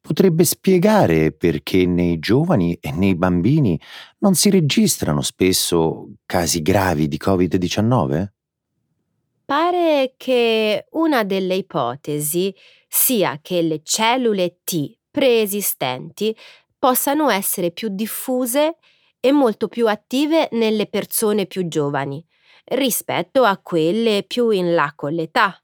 potrebbe 0.00 0.44
spiegare 0.44 1.32
perché 1.32 1.86
nei 1.86 2.18
giovani 2.18 2.76
e 2.80 2.90
nei 2.92 3.14
bambini 3.14 3.80
non 4.18 4.34
si 4.34 4.50
registrano 4.50 5.20
spesso 5.22 6.08
casi 6.26 6.62
gravi 6.62 7.08
di 7.08 7.18
Covid-19? 7.22 8.26
Pare 9.44 10.14
che 10.16 10.86
una 10.92 11.24
delle 11.24 11.56
ipotesi 11.56 12.54
sia 12.88 13.38
che 13.42 13.62
le 13.62 13.80
cellule 13.82 14.60
T 14.64 14.96
preesistenti 15.10 16.34
possano 16.78 17.28
essere 17.30 17.70
più 17.72 17.88
diffuse 17.90 18.76
e 19.20 19.32
molto 19.32 19.68
più 19.68 19.86
attive 19.86 20.48
nelle 20.52 20.86
persone 20.86 21.46
più 21.46 21.68
giovani 21.68 22.24
rispetto 22.64 23.44
a 23.44 23.58
quelle 23.58 24.24
più 24.26 24.50
in 24.50 24.74
là 24.74 24.92
con 24.94 25.12
l'età. 25.12 25.60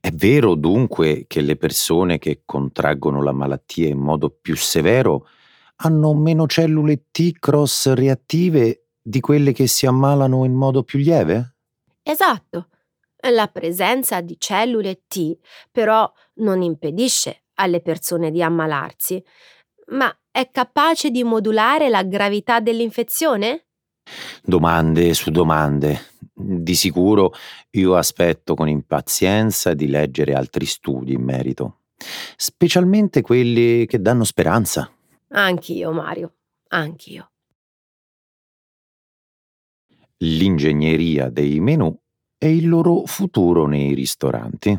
È 0.00 0.10
vero 0.12 0.54
dunque 0.54 1.26
che 1.26 1.42
le 1.42 1.56
persone 1.56 2.18
che 2.18 2.42
contraggono 2.46 3.22
la 3.22 3.32
malattia 3.32 3.86
in 3.86 3.98
modo 3.98 4.30
più 4.30 4.56
severo 4.56 5.28
hanno 5.76 6.14
meno 6.14 6.46
cellule 6.46 7.08
T 7.10 7.32
cross 7.38 7.92
reattive 7.92 8.86
di 9.02 9.20
quelle 9.20 9.52
che 9.52 9.66
si 9.66 9.84
ammalano 9.84 10.44
in 10.46 10.54
modo 10.54 10.84
più 10.84 10.98
lieve? 10.98 11.56
Esatto. 12.02 12.68
La 13.30 13.48
presenza 13.48 14.22
di 14.22 14.36
cellule 14.38 15.02
T 15.06 15.36
però 15.70 16.10
non 16.36 16.62
impedisce 16.62 17.44
alle 17.54 17.80
persone 17.82 18.30
di 18.30 18.42
ammalarsi, 18.42 19.22
ma 19.88 20.14
è 20.30 20.50
capace 20.50 21.10
di 21.10 21.22
modulare 21.24 21.90
la 21.90 22.02
gravità 22.02 22.60
dell'infezione? 22.60 23.66
Domande 24.42 25.14
su 25.14 25.30
domande. 25.30 26.12
Di 26.32 26.74
sicuro 26.74 27.32
io 27.70 27.96
aspetto 27.96 28.54
con 28.54 28.68
impazienza 28.68 29.72
di 29.74 29.86
leggere 29.86 30.34
altri 30.34 30.66
studi 30.66 31.12
in 31.12 31.22
merito, 31.22 31.82
specialmente 32.36 33.22
quelli 33.22 33.86
che 33.86 34.00
danno 34.00 34.24
speranza. 34.24 34.90
Anch'io, 35.28 35.92
Mario, 35.92 36.34
anch'io. 36.68 37.30
L'ingegneria 40.18 41.28
dei 41.28 41.60
menù 41.60 41.96
e 42.38 42.54
il 42.54 42.68
loro 42.68 43.04
futuro 43.04 43.66
nei 43.66 43.94
ristoranti. 43.94 44.78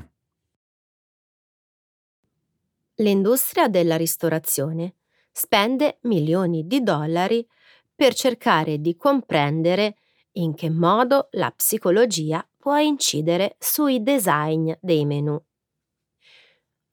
L'industria 2.99 3.67
della 3.67 3.97
ristorazione 3.97 4.95
spende 5.31 5.97
milioni 6.03 6.65
di 6.65 6.81
dollari 6.81 7.45
per 7.95 8.13
cercare 8.13 8.79
di 8.79 8.95
comprendere 8.95 9.95
in 10.33 10.53
che 10.53 10.69
modo 10.69 11.29
la 11.31 11.51
psicologia 11.51 12.45
può 12.57 12.77
incidere 12.77 13.55
sui 13.59 14.03
design 14.03 14.71
dei 14.81 15.05
menu. 15.05 15.41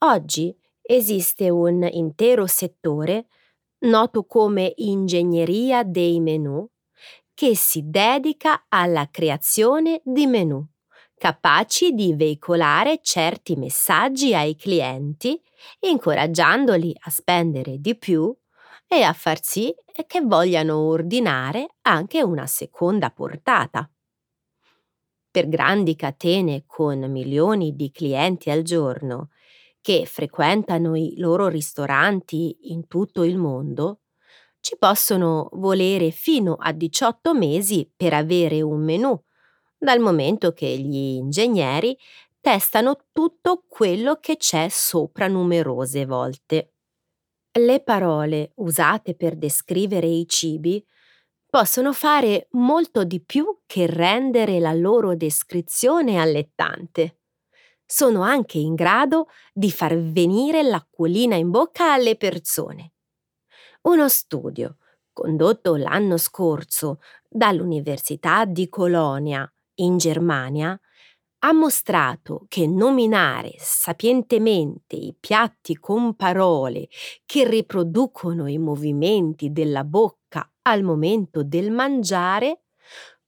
Oggi 0.05 0.57
esiste 0.81 1.51
un 1.51 1.89
intero 1.91 2.47
settore, 2.47 3.27
noto 3.81 4.25
come 4.25 4.73
ingegneria 4.77 5.83
dei 5.83 6.21
menu, 6.21 6.69
che 7.35 7.57
si 7.57 7.83
dedica 7.85 8.67
alla 8.69 9.09
creazione 9.11 10.01
di 10.05 10.27
menu 10.27 10.67
capaci 11.23 11.93
di 11.93 12.17
veicolare 12.17 12.99
certi 13.01 13.55
messaggi 13.55 14.35
ai 14.35 14.57
clienti, 14.57 15.41
incoraggiandoli 15.79 16.97
a 17.03 17.11
spendere 17.11 17.79
di 17.79 17.97
più 17.97 18.37
e 18.95 19.03
a 19.03 19.15
far 19.15 19.43
sì 19.43 19.75
che 20.07 20.21
vogliano 20.21 20.77
ordinare 20.81 21.77
anche 21.83 22.23
una 22.23 22.47
seconda 22.47 23.11
portata. 23.11 23.91
Per 25.31 25.49
grandi 25.49 25.97
catene 25.97 26.65
con 26.67 27.11
milioni 27.11 27.75
di 27.75 27.91
clienti 27.91 28.51
al 28.51 28.61
giorno 28.61 29.31
che 29.81 30.05
frequentano 30.05 30.95
i 30.95 31.15
loro 31.17 31.49
ristoranti 31.49 32.71
in 32.71 32.87
tutto 32.87 33.23
il 33.25 33.39
mondo, 33.39 34.01
ci 34.61 34.77
possono 34.79 35.49
volere 35.53 36.11
fino 36.11 36.57
a 36.61 36.73
18 36.73 37.33
mesi 37.35 37.91
per 37.97 38.13
avere 38.13 38.61
un 38.61 38.85
menù 38.85 39.19
dal 39.79 40.01
momento 40.01 40.53
che 40.53 40.67
gli 40.79 41.17
ingegneri 41.17 41.97
testano 42.41 43.07
tutto 43.11 43.65
quello 43.67 44.19
che 44.21 44.37
c'è 44.37 44.69
sopra 44.69 45.29
numerose 45.29 46.05
volte. 46.05 46.72
Le 47.55 47.81
parole 47.81 48.53
usate 48.57 49.15
per 49.15 49.37
descrivere 49.37 50.07
i 50.07 50.27
cibi 50.27 50.83
possono 51.51 51.93
fare 51.93 52.49
molto 52.53 53.05
di 53.05 53.21
più 53.23 53.59
che 53.67 53.85
rendere 53.87 54.59
la 54.59 54.73
loro 54.73 55.15
descrizione 55.15 56.19
allettante. 56.19 57.19
Sono 57.85 58.23
anche 58.23 58.57
in 58.57 58.75
grado 58.75 59.27
di 59.53 59.71
far 59.71 59.99
venire 59.99 60.63
l'acquolina 60.63 61.37
in 61.37 61.51
bocca 61.51 61.93
alle 61.93 62.17
persone. 62.17 62.93
Uno 63.83 64.09
studio, 64.09 64.79
condotto 65.13 65.77
l'anno 65.77 66.17
scorso 66.17 67.01
dall'Università 67.29 68.47
di 68.47 68.71
Colonia 68.71 69.47
in 69.75 69.99
Germania, 69.99 70.81
ha 71.45 71.53
mostrato 71.53 72.45
che 72.49 72.67
nominare 72.67 73.55
sapientemente 73.59 74.95
i 74.97 75.15
piatti 75.19 75.77
con 75.77 76.15
parole 76.15 76.89
che 77.27 77.49
riproducono 77.49 78.47
i 78.47 78.59
movimenti 78.59 79.51
della 79.51 79.83
bocca 79.83 80.49
al 80.63 80.83
momento 80.85 81.43
del 81.43 81.73
mangiare 81.73 82.63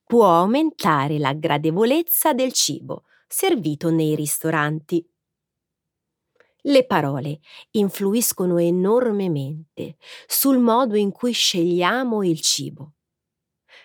può 0.04 0.26
aumentare 0.26 1.18
la 1.18 1.32
gradevolezza 1.32 2.32
del 2.32 2.52
cibo 2.52 3.04
servito 3.26 3.90
nei 3.90 4.14
ristoranti. 4.14 5.04
Le 6.66 6.86
parole 6.86 7.40
influiscono 7.72 8.58
enormemente 8.58 9.96
sul 10.26 10.58
modo 10.58 10.96
in 10.96 11.10
cui 11.10 11.32
scegliamo 11.32 12.22
il 12.22 12.40
cibo. 12.40 12.92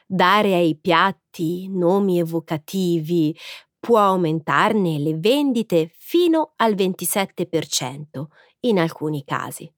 Dare 0.06 0.56
ai 0.56 0.76
piatti 0.78 1.68
nomi 1.70 2.20
evocativi 2.20 3.36
può 3.80 4.00
aumentarne 4.00 5.00
le 5.00 5.16
vendite 5.16 5.92
fino 5.98 6.54
al 6.58 6.76
27% 6.76 8.26
in 8.62 8.80
alcuni 8.80 9.24
casi. 9.24 9.72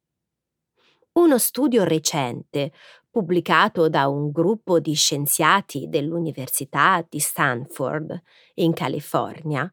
Uno 1.14 1.38
studio 1.38 1.84
recente, 1.84 2.72
pubblicato 3.10 3.90
da 3.90 4.08
un 4.08 4.32
gruppo 4.32 4.80
di 4.80 4.94
scienziati 4.94 5.88
dell'Università 5.90 7.06
di 7.08 7.20
Stanford, 7.20 8.22
in 8.56 8.74
California, 8.74 9.72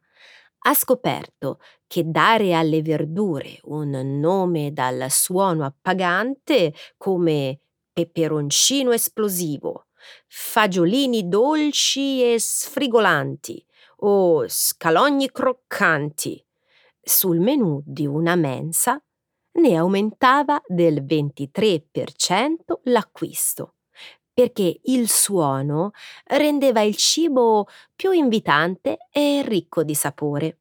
ha 0.61 0.73
scoperto 0.73 1.59
che 1.87 2.03
dare 2.05 2.53
alle 2.53 2.81
verdure 2.81 3.59
un 3.63 3.91
nome 4.19 4.73
dal 4.73 5.09
suono 5.09 5.63
appagante 5.63 6.73
come 6.97 7.61
peperoncino 7.93 8.91
esplosivo 8.91 9.85
fagiolini 10.27 11.27
dolci 11.27 12.21
e 12.33 12.39
sfrigolanti 12.39 13.63
o 14.01 14.45
scalogni 14.47 15.31
croccanti. 15.31 16.43
Sul 17.01 17.39
menù 17.39 17.81
di 17.85 18.05
una 18.05 18.35
mensa 18.35 19.01
ne 19.53 19.75
aumentava 19.75 20.61
del 20.67 21.03
23% 21.03 22.81
l'acquisto, 22.83 23.75
perché 24.33 24.79
il 24.83 25.09
suono 25.09 25.91
rendeva 26.25 26.81
il 26.81 26.95
cibo 26.95 27.67
più 27.95 28.11
invitante 28.11 28.97
e 29.11 29.43
ricco 29.45 29.83
di 29.83 29.95
sapore. 29.95 30.59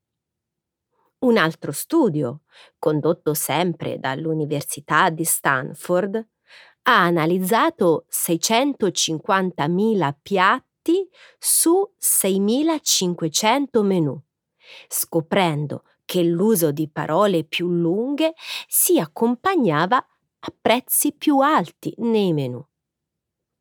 Un 1.20 1.36
altro 1.36 1.72
studio, 1.72 2.42
condotto 2.78 3.34
sempre 3.34 3.98
dall'Università 3.98 5.10
di 5.10 5.24
Stanford, 5.24 6.14
ha 6.82 7.02
analizzato 7.02 8.06
650.000 8.08 10.14
piatti 10.22 10.66
su 11.38 11.94
6.500 11.98 13.82
menù, 13.82 14.20
scoprendo 14.88 15.84
che 16.04 16.22
l'uso 16.22 16.72
di 16.72 16.88
parole 16.88 17.44
più 17.44 17.68
lunghe 17.68 18.34
si 18.66 18.98
accompagnava 18.98 19.96
a 19.96 20.54
prezzi 20.58 21.12
più 21.12 21.40
alti 21.40 21.92
nei 21.98 22.32
menù. 22.32 22.64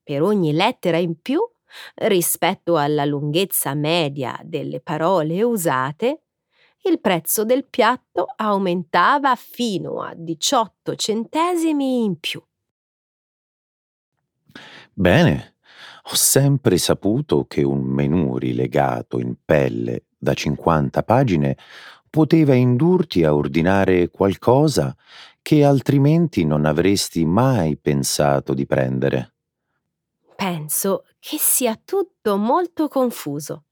Per 0.04 0.22
ogni 0.22 0.54
lettera 0.54 0.98
in 0.98 1.20
più, 1.22 1.42
rispetto 1.96 2.78
alla 2.78 3.04
lunghezza 3.04 3.74
media 3.74 4.40
delle 4.44 4.80
parole 4.80 5.44
usate, 5.44 6.22
il 6.84 7.02
prezzo 7.02 7.44
del 7.44 7.66
piatto 7.66 8.26
aumentava 8.38 9.36
fino 9.36 10.02
a 10.02 10.13
18 10.16 10.96
centesimi 10.96 12.04
in 12.04 12.20
più. 12.20 12.42
Bene, 14.94 15.57
ho 16.10 16.15
sempre 16.15 16.78
saputo 16.78 17.46
che 17.48 17.63
un 17.63 17.82
menù 17.82 18.38
rilegato 18.38 19.20
in 19.20 19.36
pelle 19.43 20.06
da 20.17 20.34
50 20.34 21.04
pagine 21.04 21.58
poteva 22.10 22.54
indurti 22.54 23.26
a 23.26 23.36
ordinare 23.36 24.10
qualcosa 24.10 24.96
che 25.41 25.65
altrimenti 25.65 26.46
non 26.46 26.65
avresti 26.65 27.26
mai 27.26 27.78
pensato 27.78 28.54
di 28.54 28.65
prendere. 28.65 29.34
Penso 30.36 31.06
che 31.20 31.38
sia 31.38 31.80
tutto 31.84 32.38
molto 32.38 32.88
confuso. 32.88 33.65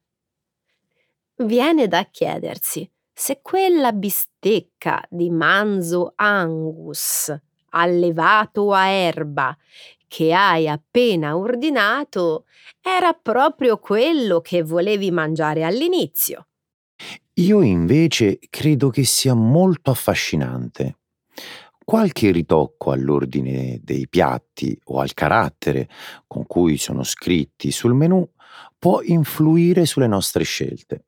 Viene 1.38 1.88
da 1.88 2.04
chiedersi 2.04 2.90
se 3.14 3.40
quella 3.42 3.94
bistecca 3.94 5.06
di 5.10 5.30
manzo 5.30 6.12
angus 6.16 7.34
allevato 7.70 8.74
a 8.74 8.88
erba 8.88 9.56
che 10.08 10.34
hai 10.34 10.68
appena 10.68 11.38
ordinato 11.38 12.46
era 12.82 13.14
proprio 13.14 13.78
quello 13.78 14.42
che 14.42 14.64
volevi 14.64 15.12
mangiare 15.12 15.64
all'inizio. 15.64 16.48
Io 17.36 17.62
invece 17.62 18.40
credo 18.50 18.90
che 18.90 19.04
sia 19.04 19.34
molto 19.34 19.92
affascinante. 19.92 21.00
Qualche 21.84 22.32
ritocco 22.32 22.92
all'ordine 22.92 23.80
dei 23.84 24.08
piatti 24.08 24.80
o 24.86 25.00
al 25.00 25.14
carattere 25.14 25.90
con 26.26 26.46
cui 26.48 26.78
sono 26.78 27.04
scritti 27.04 27.72
sul 27.72 27.94
menù 27.94 28.28
può 28.80 29.02
influire 29.02 29.86
sulle 29.86 30.08
nostre 30.08 30.44
scelte. 30.44 31.06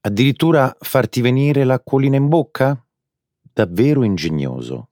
Addirittura 0.00 0.74
farti 0.80 1.20
venire 1.20 1.64
l'acquolina 1.64 2.16
in 2.16 2.28
bocca? 2.28 2.82
Davvero 3.40 4.04
ingegnoso. 4.04 4.90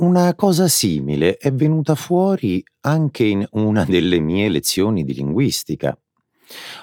Una 0.00 0.34
cosa 0.34 0.66
simile 0.66 1.36
è 1.36 1.52
venuta 1.52 1.94
fuori 1.94 2.64
anche 2.80 3.24
in 3.24 3.46
una 3.50 3.84
delle 3.84 4.18
mie 4.18 4.48
lezioni 4.48 5.04
di 5.04 5.12
linguistica. 5.12 5.94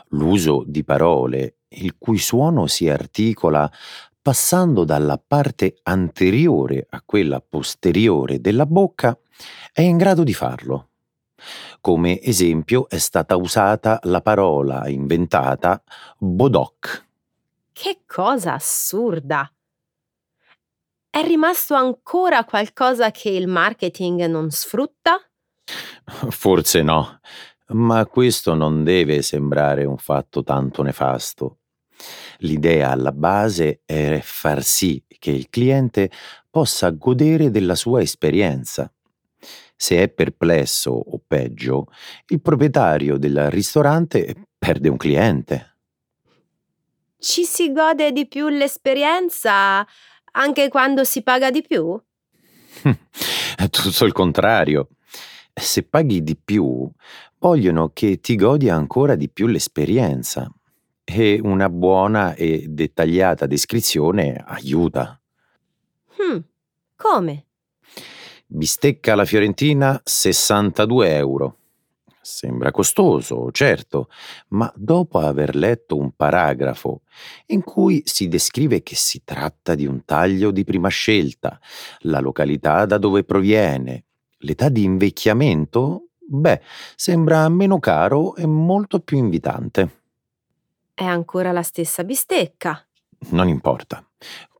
L'uso 0.09 0.63
di 0.67 0.83
parole 0.83 1.55
il 1.69 1.95
cui 1.97 2.19
suono 2.19 2.67
si 2.67 2.87
articola 2.87 3.71
passando 4.21 4.83
dalla 4.83 5.17
parte 5.17 5.79
anteriore 5.81 6.85
a 6.91 7.01
quella 7.03 7.41
posteriore 7.41 8.39
della 8.39 8.67
bocca 8.67 9.17
è 9.73 9.81
in 9.81 9.97
grado 9.97 10.23
di 10.23 10.35
farlo. 10.35 10.89
Come 11.81 12.21
esempio 12.21 12.87
è 12.87 12.99
stata 12.99 13.35
usata 13.35 13.99
la 14.03 14.21
parola 14.21 14.87
inventata 14.89 15.81
bodoc. 16.19 17.03
Che 17.73 18.01
cosa 18.05 18.53
assurda! 18.53 19.51
È 21.17 21.23
rimasto 21.23 21.73
ancora 21.73 22.45
qualcosa 22.45 23.09
che 23.09 23.29
il 23.29 23.47
marketing 23.47 24.25
non 24.25 24.51
sfrutta? 24.51 25.19
Forse 26.29 26.83
no, 26.83 27.21
ma 27.69 28.05
questo 28.05 28.53
non 28.53 28.83
deve 28.83 29.23
sembrare 29.23 29.83
un 29.83 29.97
fatto 29.97 30.43
tanto 30.43 30.83
nefasto. 30.83 31.61
L'idea 32.41 32.91
alla 32.91 33.11
base 33.11 33.81
è 33.83 34.19
far 34.21 34.61
sì 34.61 35.03
che 35.07 35.31
il 35.31 35.49
cliente 35.49 36.11
possa 36.51 36.91
godere 36.91 37.49
della 37.49 37.73
sua 37.73 38.03
esperienza. 38.03 38.93
Se 39.75 39.99
è 39.99 40.09
perplesso 40.09 40.91
o 40.91 41.19
peggio, 41.25 41.87
il 42.27 42.41
proprietario 42.41 43.17
del 43.17 43.49
ristorante 43.49 44.35
perde 44.55 44.87
un 44.87 44.97
cliente. 44.97 45.77
Ci 47.17 47.43
si 47.43 47.71
gode 47.71 48.11
di 48.11 48.27
più 48.27 48.49
l'esperienza 48.49 49.83
anche 50.31 50.69
quando 50.69 51.03
si 51.03 51.21
paga 51.21 51.51
di 51.51 51.61
più? 51.61 51.99
È 53.57 53.69
tutto 53.69 54.05
il 54.05 54.11
contrario. 54.11 54.89
Se 55.53 55.83
paghi 55.83 56.21
di 56.21 56.37
più, 56.37 56.89
vogliono 57.39 57.89
che 57.93 58.19
ti 58.19 58.35
godi 58.35 58.69
ancora 58.69 59.15
di 59.15 59.29
più 59.29 59.47
l'esperienza 59.47 60.51
e 61.03 61.39
una 61.41 61.69
buona 61.69 62.35
e 62.35 62.65
dettagliata 62.67 63.45
descrizione 63.45 64.43
aiuta. 64.45 65.19
Hmm, 66.21 66.39
come? 66.95 67.45
Bistecca 68.45 69.13
alla 69.13 69.25
fiorentina 69.25 69.99
62 70.03 71.15
euro. 71.15 71.57
Sembra 72.29 72.71
costoso, 72.71 73.51
certo, 73.51 74.09
ma 74.49 74.69
dopo 74.75 75.19
aver 75.19 75.55
letto 75.55 75.95
un 75.95 76.11
paragrafo 76.11 77.03
in 77.47 77.63
cui 77.63 78.01
si 78.03 78.27
descrive 78.27 78.83
che 78.83 78.95
si 78.95 79.21
tratta 79.23 79.75
di 79.75 79.87
un 79.87 80.03
taglio 80.03 80.51
di 80.51 80.65
prima 80.65 80.89
scelta, 80.89 81.57
la 81.99 82.19
località 82.19 82.85
da 82.85 82.97
dove 82.97 83.23
proviene, 83.23 84.03
l'età 84.39 84.67
di 84.67 84.83
invecchiamento, 84.83 86.09
beh, 86.19 86.61
sembra 86.97 87.47
meno 87.47 87.79
caro 87.79 88.35
e 88.35 88.45
molto 88.45 88.99
più 88.99 89.15
invitante. 89.17 90.01
È 90.93 91.05
ancora 91.05 91.53
la 91.53 91.63
stessa 91.63 92.03
bistecca. 92.03 92.85
Non 93.29 93.47
importa. 93.47 94.05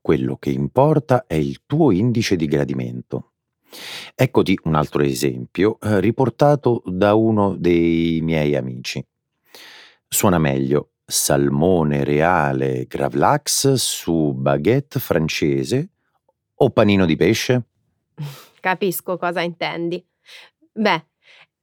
Quello 0.02 0.38
che 0.38 0.52
importa 0.52 1.26
è 1.28 1.36
il 1.36 1.64
tuo 1.66 1.92
indice 1.92 2.38
di 2.38 2.46
gradimento. 2.46 3.34
Eccoti 4.16 4.58
un 4.64 4.76
altro 4.76 5.04
esempio 5.04 5.78
eh, 5.82 6.00
riportato 6.00 6.82
da 6.86 7.14
uno 7.14 7.56
dei 7.56 8.20
miei 8.22 8.56
amici. 8.56 9.06
Suona 10.08 10.38
meglio 10.38 10.92
salmone 11.06 12.04
reale 12.04 12.86
gravlax 12.86 13.74
su 13.74 14.34
baguette 14.34 15.00
francese 15.00 15.90
o 16.56 16.70
panino 16.70 17.06
di 17.06 17.16
pesce? 17.16 17.64
Capisco 18.60 19.18
cosa 19.18 19.42
intendi. 19.42 20.06
Beh, 20.74 21.06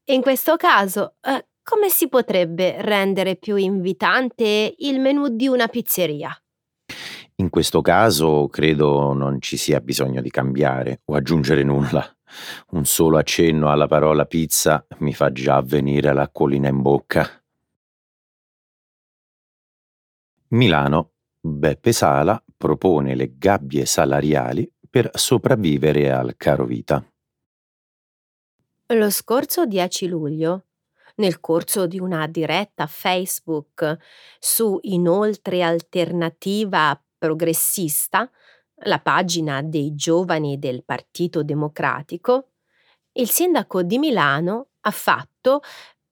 in 0.07 0.23
questo 0.23 0.57
caso, 0.57 1.17
eh, 1.23 1.47
come 1.62 1.88
si 1.88 2.09
potrebbe 2.09 2.81
rendere 2.83 3.37
più 3.37 3.57
invitante 3.57 4.75
il 4.79 5.01
menù 5.01 5.29
di 5.29 5.49
una 5.49 5.67
pizzeria? 5.69 6.37
In 7.37 7.51
questo 7.51 7.81
caso 7.81 8.47
credo 8.49 9.12
non 9.12 9.40
ci 9.40 9.57
sia 9.57 9.81
bisogno 9.81 10.20
di 10.20 10.31
cambiare 10.31 11.01
o 11.07 11.14
aggiungere 11.14 11.64
nulla. 11.64 12.09
Un 12.70 12.85
solo 12.85 13.18
accenno 13.18 13.70
alla 13.70 13.88
parola 13.88 14.25
pizza 14.25 14.87
mi 14.99 15.12
fa 15.12 15.33
già 15.33 15.61
venire 15.61 16.12
l'acquolina 16.12 16.68
in 16.68 16.81
bocca. 16.81 17.29
Milano. 20.49 21.11
Beppe 21.47 21.92
Sala 21.92 22.42
propone 22.57 23.14
le 23.14 23.37
gabbie 23.37 23.85
salariali 23.85 24.70
per 24.88 25.11
sopravvivere 25.12 26.11
al 26.11 26.37
caro 26.38 26.64
vita. 26.64 27.05
Lo 28.94 29.11
scorso 29.11 29.66
10 29.66 30.07
luglio, 30.07 30.66
nel 31.16 31.40
corso 31.40 31.87
di 31.87 31.99
una 31.99 32.27
diretta 32.29 32.87
Facebook 32.87 33.99
su 34.38 34.79
Inoltre 34.83 35.62
Alternativa 35.62 36.99
progressista, 37.25 38.31
la 38.85 39.01
pagina 39.01 39.63
dei 39.63 39.95
giovani 39.95 40.59
del 40.59 40.85
Partito 40.85 41.43
Democratico, 41.43 42.51
il 43.13 43.31
sindaco 43.31 43.83
di 43.83 43.99
Milano 43.99 44.73
ha 44.83 44.91
fatto, 44.91 45.63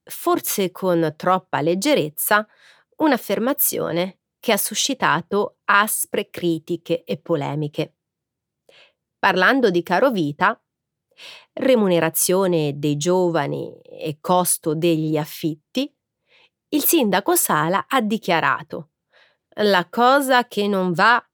forse 0.02 0.70
con 0.70 1.12
troppa 1.14 1.60
leggerezza, 1.60 2.48
un'affermazione 2.96 4.20
che 4.40 4.52
ha 4.52 4.56
suscitato 4.56 5.58
aspre 5.64 6.30
critiche 6.30 7.04
e 7.04 7.18
polemiche. 7.18 7.96
Parlando 9.18 9.68
di 9.68 9.82
caro 9.82 10.10
vita, 10.10 10.58
remunerazione 11.52 12.78
dei 12.78 12.96
giovani 12.96 13.78
e 13.82 14.16
costo 14.18 14.74
degli 14.74 15.18
affitti, 15.18 15.94
il 16.68 16.84
sindaco 16.84 17.36
Sala 17.36 17.84
ha 17.86 18.00
dichiarato 18.00 18.91
la 19.56 19.86
cosa 19.88 20.46
che 20.46 20.66
non 20.66 20.92
va 20.92 21.24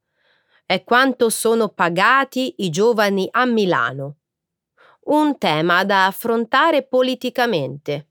è 0.66 0.84
quanto 0.84 1.30
sono 1.30 1.68
pagati 1.68 2.56
i 2.58 2.70
giovani 2.70 3.28
a 3.30 3.46
Milano. 3.46 4.16
Un 5.04 5.38
tema 5.38 5.84
da 5.84 6.06
affrontare 6.06 6.86
politicamente. 6.86 8.08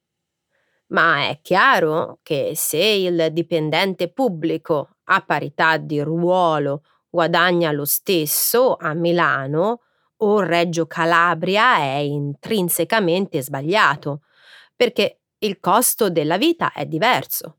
Ma 0.88 1.28
è 1.28 1.40
chiaro 1.42 2.20
che 2.24 2.54
se 2.56 2.78
il 2.78 3.30
dipendente 3.32 4.12
pubblico 4.12 4.98
a 5.06 5.22
parità 5.22 5.78
di 5.78 6.02
ruolo 6.02 6.84
guadagna 7.10 7.72
lo 7.72 7.86
stesso 7.86 8.76
a 8.80 8.94
Milano 8.94 9.82
o 10.18 10.40
Reggio 10.40 10.88
Calabria 10.88 11.78
è 11.78 11.98
intrinsecamente 11.98 13.42
sbagliato, 13.42 14.22
perché 14.76 15.22
il 15.40 15.60
costo 15.60 16.10
della 16.10 16.38
vita 16.38 16.72
è 16.72 16.86
diverso. 16.86 17.57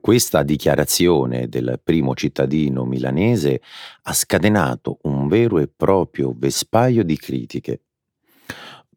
Questa 0.00 0.42
dichiarazione 0.42 1.50
del 1.50 1.78
primo 1.84 2.14
cittadino 2.14 2.86
milanese 2.86 3.60
ha 4.04 4.14
scatenato 4.14 4.98
un 5.02 5.28
vero 5.28 5.58
e 5.58 5.68
proprio 5.68 6.32
vespaio 6.34 7.04
di 7.04 7.18
critiche, 7.18 7.82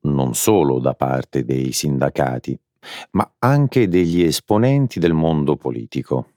non 0.04 0.34
solo 0.34 0.80
da 0.80 0.94
parte 0.94 1.44
dei 1.44 1.74
sindacati, 1.74 2.58
ma 3.12 3.30
anche 3.39 3.89
degli 3.89 4.24
esponenti 4.24 5.00
del 5.00 5.12
mondo 5.12 5.58
politico. 5.58 6.30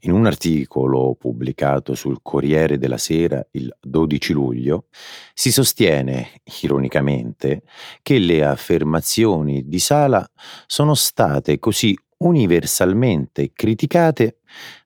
In 0.00 0.12
un 0.12 0.26
articolo 0.26 1.16
pubblicato 1.18 1.94
sul 1.94 2.20
Corriere 2.22 2.76
della 2.76 2.98
Sera 2.98 3.44
il 3.52 3.74
12 3.80 4.32
luglio 4.34 4.88
si 5.32 5.50
sostiene, 5.50 6.42
ironicamente, 6.62 7.62
che 8.02 8.18
le 8.18 8.44
affermazioni 8.44 9.66
di 9.66 9.78
Sala 9.78 10.28
sono 10.66 10.94
state 10.94 11.58
così 11.58 11.98
universalmente 12.20 13.52
criticate 13.52 14.38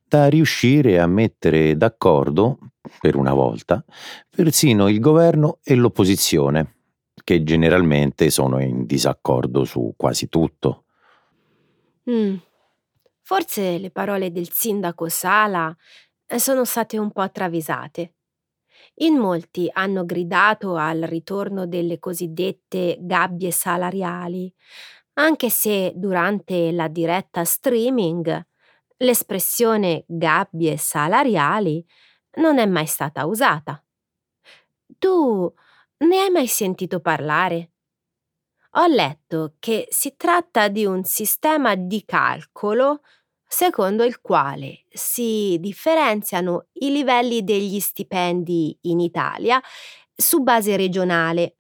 da 0.07 0.29
riuscire 0.29 1.01
a 1.01 1.07
mettere 1.07 1.77
d'accordo, 1.77 2.59
per 3.01 3.17
una 3.17 3.33
volta, 3.33 3.85
persino 4.29 4.89
il 4.89 5.01
governo 5.01 5.59
e 5.63 5.75
l'opposizione, 5.75 6.77
che 7.25 7.43
generalmente 7.43 8.31
sono 8.31 8.61
in 8.61 8.87
disaccordo 8.87 9.65
su 9.65 9.95
quasi 9.97 10.29
tutto. 10.29 10.85
Mm. 12.11 12.37
Forse 13.23 13.79
le 13.79 13.91
parole 13.91 14.31
del 14.31 14.51
sindaco 14.51 15.09
Sala 15.09 15.75
eh, 16.27 16.39
sono 16.39 16.65
state 16.65 16.99
un 16.99 17.11
po' 17.11 17.31
travisate. 17.31 18.15
In 18.97 19.17
molti 19.17 19.69
hanno 19.73 20.05
gridato 20.05 20.77
al 20.77 21.01
ritorno 21.01 21.67
delle 21.67 21.99
cosiddette 21.99 22.99
gabbie 23.01 23.51
salariali, 23.51 24.53
anche 25.15 25.51
se 25.51 25.93
durante 25.95 26.73
la 26.73 26.89
diretta 26.89 27.45
streaming 27.45 28.47
l'espressione 28.99 30.05
gabbie 30.07 30.77
salariali 30.77 31.85
non 32.37 32.59
è 32.59 32.67
mai 32.67 32.87
stata 32.87 33.27
usata. 33.27 33.83
Tu 34.99 35.53
ne 35.99 36.19
hai 36.21 36.31
mai 36.31 36.47
sentito 36.47 37.01
parlare? 37.01 37.71
Ho 38.77 38.87
letto 38.87 39.55
che 39.61 39.87
si 39.91 40.15
tratta 40.17 40.69
di 40.69 40.85
un 40.85 41.05
sistema 41.05 41.77
di 41.77 42.05
calcolo 42.05 43.03
secondo 43.47 44.03
il 44.03 44.21
quale 44.21 44.85
si 44.89 45.57
differenziano 45.61 46.67
i 46.75 46.91
livelli 46.91 47.45
degli 47.45 47.79
stipendi 47.79 48.77
in 48.83 48.99
Italia 48.99 49.63
su 50.13 50.41
base 50.43 50.77
regionale, 50.77 51.59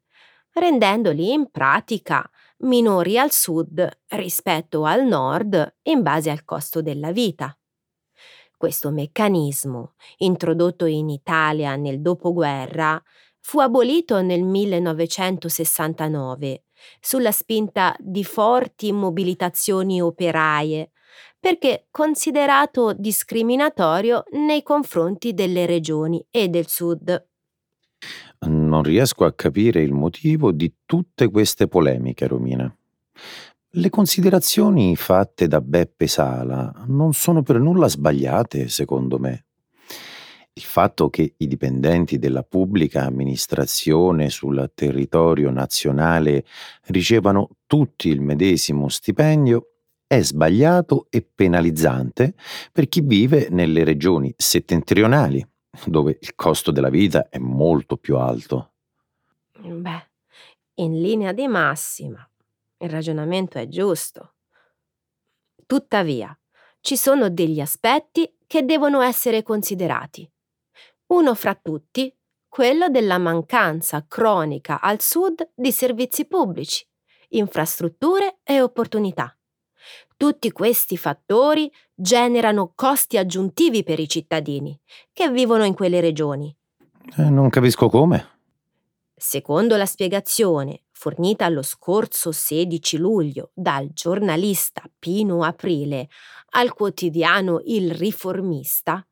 rendendoli 0.54 1.32
in 1.32 1.50
pratica 1.52 2.28
minori 2.58 3.18
al 3.18 3.32
sud 3.32 3.88
rispetto 4.08 4.84
al 4.84 5.04
nord 5.04 5.76
in 5.82 6.02
base 6.02 6.30
al 6.30 6.44
costo 6.44 6.82
della 6.82 7.12
vita. 7.12 7.56
Questo 8.56 8.90
meccanismo, 8.90 9.94
introdotto 10.18 10.86
in 10.86 11.08
Italia 11.10 11.76
nel 11.76 12.00
dopoguerra, 12.00 13.00
fu 13.40 13.60
abolito 13.60 14.22
nel 14.22 14.42
1969 14.42 16.64
sulla 17.00 17.32
spinta 17.32 17.94
di 17.98 18.24
forti 18.24 18.92
mobilitazioni 18.92 20.00
operaie, 20.00 20.92
perché 21.38 21.88
considerato 21.90 22.94
discriminatorio 22.94 24.24
nei 24.32 24.62
confronti 24.62 25.34
delle 25.34 25.66
regioni 25.66 26.24
e 26.30 26.48
del 26.48 26.68
sud. 26.68 27.22
Non 28.74 28.82
riesco 28.82 29.24
a 29.24 29.32
capire 29.32 29.82
il 29.82 29.92
motivo 29.92 30.50
di 30.50 30.78
tutte 30.84 31.30
queste 31.30 31.68
polemiche, 31.68 32.26
Romina. 32.26 32.76
Le 33.70 33.88
considerazioni 33.88 34.96
fatte 34.96 35.46
da 35.46 35.60
Beppe 35.60 36.08
Sala 36.08 36.82
non 36.88 37.12
sono 37.12 37.44
per 37.44 37.60
nulla 37.60 37.88
sbagliate, 37.88 38.66
secondo 38.68 39.20
me. 39.20 39.44
Il 40.54 40.64
fatto 40.64 41.08
che 41.08 41.34
i 41.36 41.46
dipendenti 41.46 42.18
della 42.18 42.42
pubblica 42.42 43.04
amministrazione 43.04 44.28
sul 44.28 44.68
territorio 44.74 45.50
nazionale 45.50 46.44
ricevano 46.86 47.50
tutti 47.66 48.08
il 48.08 48.20
medesimo 48.20 48.88
stipendio 48.88 49.68
è 50.04 50.20
sbagliato 50.20 51.06
e 51.10 51.22
penalizzante 51.22 52.34
per 52.72 52.88
chi 52.88 53.02
vive 53.02 53.46
nelle 53.50 53.84
regioni 53.84 54.34
settentrionali, 54.36 55.46
dove 55.86 56.18
il 56.20 56.34
costo 56.34 56.70
della 56.70 56.90
vita 56.90 57.28
è 57.28 57.38
molto 57.38 57.96
più 57.96 58.16
alto. 58.16 58.72
Beh, 59.58 60.10
in 60.74 61.00
linea 61.00 61.32
di 61.32 61.46
massima, 61.46 62.28
il 62.78 62.90
ragionamento 62.90 63.58
è 63.58 63.68
giusto. 63.68 64.34
Tuttavia, 65.66 66.36
ci 66.80 66.96
sono 66.96 67.30
degli 67.30 67.60
aspetti 67.60 68.36
che 68.46 68.64
devono 68.64 69.00
essere 69.00 69.42
considerati. 69.42 70.30
Uno 71.06 71.34
fra 71.34 71.54
tutti, 71.54 72.14
quello 72.48 72.88
della 72.88 73.18
mancanza 73.18 74.04
cronica 74.06 74.80
al 74.80 75.00
sud 75.00 75.50
di 75.54 75.72
servizi 75.72 76.26
pubblici, 76.26 76.86
infrastrutture 77.30 78.38
e 78.42 78.60
opportunità. 78.60 79.36
Tutti 80.16 80.50
questi 80.52 80.96
fattori 80.96 81.70
generano 81.94 82.72
costi 82.74 83.16
aggiuntivi 83.16 83.82
per 83.82 84.00
i 84.00 84.08
cittadini 84.08 84.78
che 85.12 85.30
vivono 85.30 85.64
in 85.64 85.74
quelle 85.74 86.00
regioni. 86.00 86.54
Eh, 87.16 87.28
non 87.28 87.50
capisco 87.50 87.88
come. 87.88 88.32
Secondo 89.16 89.76
la 89.76 89.86
spiegazione 89.86 90.82
fornita 90.90 91.48
lo 91.48 91.62
scorso 91.62 92.32
16 92.32 92.96
luglio 92.96 93.50
dal 93.52 93.92
giornalista 93.92 94.82
Pino 94.98 95.42
Aprile 95.42 96.08
al 96.50 96.72
quotidiano 96.72 97.60
Il 97.64 97.90
Riformista, 97.90 99.06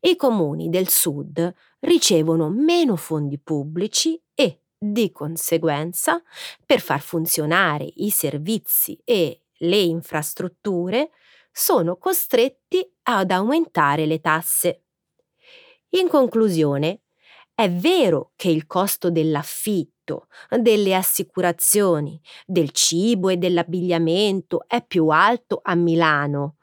i 0.00 0.16
comuni 0.16 0.68
del 0.68 0.88
sud 0.88 1.54
ricevono 1.80 2.48
meno 2.48 2.96
fondi 2.96 3.38
pubblici 3.38 4.20
e, 4.34 4.62
di 4.76 5.10
conseguenza, 5.12 6.22
per 6.64 6.80
far 6.80 7.00
funzionare 7.00 7.90
i 7.96 8.10
servizi 8.10 8.98
e 9.04 9.42
le 9.58 9.78
infrastrutture, 9.78 11.10
sono 11.50 11.96
costretti 11.96 12.88
ad 13.02 13.30
aumentare 13.30 14.06
le 14.06 14.20
tasse. 14.20 14.84
In 15.90 16.08
conclusione, 16.08 17.02
è 17.54 17.70
vero 17.70 18.32
che 18.36 18.50
il 18.50 18.66
costo 18.66 19.10
dell'affitto, 19.10 20.28
delle 20.48 20.94
assicurazioni, 20.94 22.20
del 22.46 22.70
cibo 22.70 23.30
e 23.30 23.36
dell'abbigliamento 23.36 24.64
è 24.68 24.84
più 24.86 25.08
alto 25.08 25.60
a 25.62 25.74
Milano, 25.74 26.58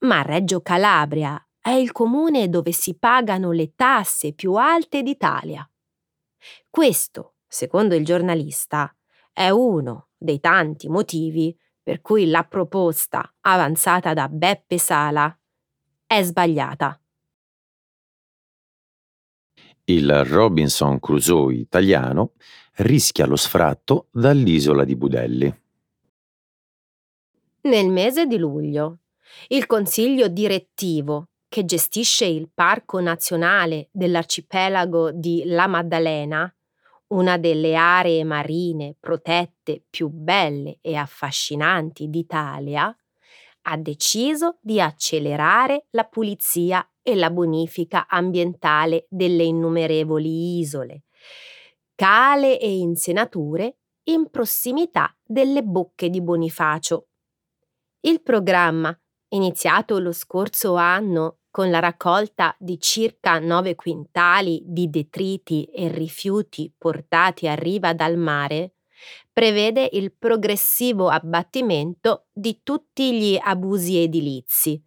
ma 0.00 0.20
Reggio 0.20 0.60
Calabria 0.60 1.42
è 1.58 1.70
il 1.70 1.92
comune 1.92 2.50
dove 2.50 2.72
si 2.72 2.98
pagano 2.98 3.52
le 3.52 3.72
tasse 3.74 4.34
più 4.34 4.52
alte 4.52 5.02
d'Italia. 5.02 5.66
Questo, 6.68 7.36
secondo 7.46 7.94
il 7.94 8.04
giornalista, 8.04 8.94
è 9.32 9.48
uno 9.48 10.08
dei 10.14 10.40
tanti 10.40 10.88
motivi 10.88 11.56
per 11.84 12.00
cui 12.00 12.26
la 12.26 12.44
proposta 12.44 13.30
avanzata 13.42 14.14
da 14.14 14.26
Beppe 14.28 14.78
Sala 14.78 15.38
è 16.06 16.22
sbagliata. 16.22 16.98
Il 19.84 20.24
Robinson 20.24 20.98
Crusoe 20.98 21.56
italiano 21.56 22.32
rischia 22.76 23.26
lo 23.26 23.36
sfratto 23.36 24.08
dall'isola 24.10 24.82
di 24.82 24.96
Budelli. 24.96 25.62
Nel 27.60 27.90
mese 27.90 28.26
di 28.26 28.38
luglio, 28.38 29.00
il 29.48 29.66
consiglio 29.66 30.28
direttivo 30.28 31.28
che 31.48 31.66
gestisce 31.66 32.24
il 32.24 32.50
Parco 32.52 32.98
Nazionale 33.00 33.88
dell'arcipelago 33.92 35.12
di 35.12 35.42
La 35.44 35.66
Maddalena, 35.66 36.52
una 37.08 37.36
delle 37.38 37.74
aree 37.74 38.24
marine 38.24 38.96
protette 38.98 39.84
più 39.88 40.08
belle 40.08 40.78
e 40.80 40.96
affascinanti 40.96 42.08
d'Italia, 42.08 42.94
ha 43.66 43.76
deciso 43.76 44.58
di 44.60 44.80
accelerare 44.80 45.86
la 45.90 46.04
pulizia 46.04 46.86
e 47.02 47.14
la 47.14 47.30
bonifica 47.30 48.06
ambientale 48.08 49.06
delle 49.08 49.44
innumerevoli 49.44 50.58
isole, 50.58 51.04
cale 51.94 52.58
e 52.58 52.76
insenature 52.76 53.78
in 54.04 54.28
prossimità 54.30 55.14
delle 55.22 55.62
bocche 55.62 56.10
di 56.10 56.20
Bonifacio. 56.20 57.08
Il 58.00 58.22
programma, 58.22 58.98
iniziato 59.28 59.98
lo 59.98 60.12
scorso 60.12 60.74
anno 60.74 61.38
con 61.54 61.70
la 61.70 61.78
raccolta 61.78 62.56
di 62.58 62.80
circa 62.80 63.38
9 63.38 63.76
quintali 63.76 64.60
di 64.64 64.90
detriti 64.90 65.62
e 65.66 65.86
rifiuti 65.86 66.74
portati 66.76 67.46
a 67.46 67.54
riva 67.54 67.94
dal 67.94 68.16
mare, 68.16 68.74
prevede 69.32 69.88
il 69.92 70.12
progressivo 70.12 71.10
abbattimento 71.10 72.26
di 72.32 72.58
tutti 72.64 73.16
gli 73.16 73.38
abusi 73.40 73.98
edilizi, 73.98 74.84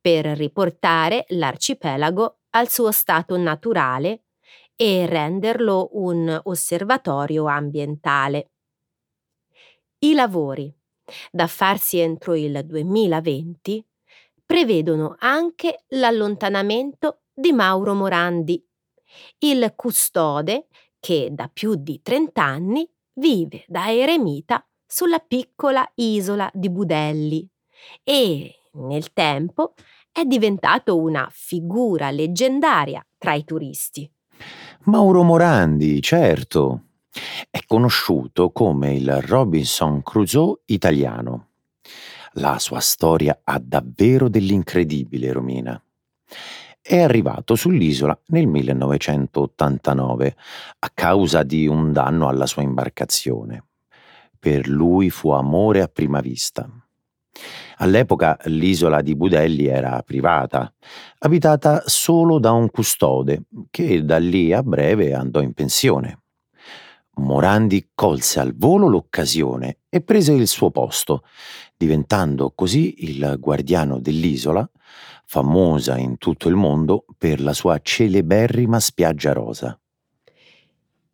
per 0.00 0.24
riportare 0.24 1.26
l'arcipelago 1.28 2.38
al 2.52 2.70
suo 2.70 2.92
stato 2.92 3.36
naturale 3.36 4.22
e 4.74 5.04
renderlo 5.04 5.90
un 5.92 6.40
osservatorio 6.44 7.44
ambientale. 7.44 8.52
I 9.98 10.14
lavori, 10.14 10.74
da 11.30 11.46
farsi 11.46 11.98
entro 11.98 12.34
il 12.34 12.64
2020, 12.64 13.86
prevedono 14.46 15.16
anche 15.18 15.84
l'allontanamento 15.88 17.22
di 17.34 17.52
Mauro 17.52 17.92
Morandi, 17.94 18.64
il 19.40 19.72
custode 19.74 20.68
che 20.98 21.28
da 21.32 21.50
più 21.52 21.74
di 21.74 22.00
30 22.00 22.42
anni 22.42 22.88
vive 23.14 23.64
da 23.66 23.92
eremita 23.92 24.66
sulla 24.86 25.18
piccola 25.18 25.86
isola 25.96 26.50
di 26.54 26.70
Budelli 26.70 27.46
e, 28.02 28.54
nel 28.74 29.12
tempo, 29.12 29.74
è 30.10 30.24
diventato 30.24 30.96
una 30.96 31.28
figura 31.30 32.10
leggendaria 32.10 33.04
tra 33.18 33.34
i 33.34 33.44
turisti. 33.44 34.10
Mauro 34.84 35.22
Morandi, 35.22 36.00
certo. 36.00 36.82
È 37.50 37.60
conosciuto 37.66 38.50
come 38.50 38.94
il 38.94 39.20
Robinson 39.22 40.02
Crusoe 40.02 40.60
italiano. 40.66 41.45
La 42.38 42.58
sua 42.58 42.80
storia 42.80 43.40
ha 43.44 43.58
davvero 43.58 44.28
dell'incredibile, 44.28 45.32
Romina. 45.32 45.82
È 46.82 47.00
arrivato 47.00 47.54
sull'isola 47.54 48.18
nel 48.26 48.46
1989 48.46 50.36
a 50.80 50.90
causa 50.92 51.42
di 51.42 51.66
un 51.66 51.92
danno 51.92 52.28
alla 52.28 52.44
sua 52.46 52.60
imbarcazione. 52.60 53.64
Per 54.38 54.68
lui 54.68 55.08
fu 55.08 55.30
amore 55.30 55.80
a 55.80 55.88
prima 55.88 56.20
vista. 56.20 56.68
All'epoca 57.78 58.38
l'isola 58.44 59.00
di 59.00 59.16
Budelli 59.16 59.64
era 59.64 60.02
privata, 60.02 60.70
abitata 61.20 61.84
solo 61.86 62.38
da 62.38 62.52
un 62.52 62.70
custode 62.70 63.44
che 63.70 64.04
da 64.04 64.18
lì 64.18 64.52
a 64.52 64.62
breve 64.62 65.14
andò 65.14 65.40
in 65.40 65.54
pensione. 65.54 66.20
Morandi 67.18 67.92
colse 67.94 68.40
al 68.40 68.54
volo 68.54 68.88
l'occasione 68.88 69.78
e 69.88 70.02
prese 70.02 70.32
il 70.32 70.46
suo 70.46 70.70
posto, 70.70 71.22
diventando 71.76 72.52
così 72.54 73.04
il 73.04 73.36
guardiano 73.38 74.00
dell'isola, 74.00 74.68
famosa 75.24 75.96
in 75.96 76.18
tutto 76.18 76.48
il 76.48 76.54
mondo 76.54 77.04
per 77.18 77.40
la 77.40 77.52
sua 77.52 77.78
celeberrima 77.80 78.80
spiaggia 78.80 79.32
rosa. 79.32 79.78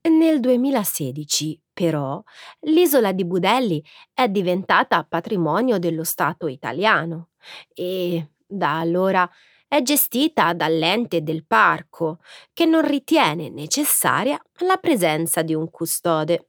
Nel 0.02 0.40
2016, 0.40 1.60
però, 1.72 2.22
l'isola 2.62 3.12
di 3.12 3.24
Budelli 3.24 3.82
è 4.12 4.28
diventata 4.28 5.04
patrimonio 5.04 5.78
dello 5.78 6.04
Stato 6.04 6.48
italiano 6.48 7.30
e 7.72 8.30
da 8.44 8.80
allora 8.80 9.28
è 9.68 9.80
gestita 9.80 10.52
dall'ente 10.52 11.22
del 11.22 11.46
parco, 11.46 12.18
che 12.52 12.66
non 12.66 12.86
ritiene 12.86 13.48
necessaria 13.48 14.38
la 14.66 14.76
presenza 14.76 15.42
di 15.42 15.54
un 15.54 15.70
custode. 15.70 16.48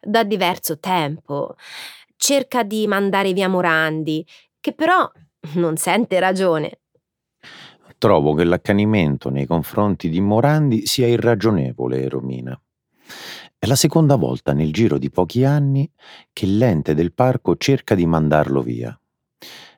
Da 0.00 0.22
diverso 0.22 0.78
tempo 0.78 1.56
cerca 2.16 2.62
di 2.62 2.86
mandare 2.86 3.32
via 3.32 3.48
Morandi, 3.48 4.26
che 4.60 4.72
però 4.72 5.10
non 5.54 5.76
sente 5.76 6.18
ragione. 6.20 6.80
Trovo 7.98 8.34
che 8.34 8.44
l'accanimento 8.44 9.30
nei 9.30 9.46
confronti 9.46 10.08
di 10.08 10.20
Morandi 10.20 10.86
sia 10.86 11.06
irragionevole, 11.06 12.08
Romina. 12.08 12.58
È 13.58 13.66
la 13.66 13.76
seconda 13.76 14.16
volta 14.16 14.52
nel 14.52 14.72
giro 14.72 14.98
di 14.98 15.10
pochi 15.10 15.44
anni 15.44 15.90
che 16.32 16.44
l'ente 16.44 16.94
del 16.94 17.14
parco 17.14 17.56
cerca 17.56 17.94
di 17.94 18.04
mandarlo 18.04 18.60
via. 18.60 18.98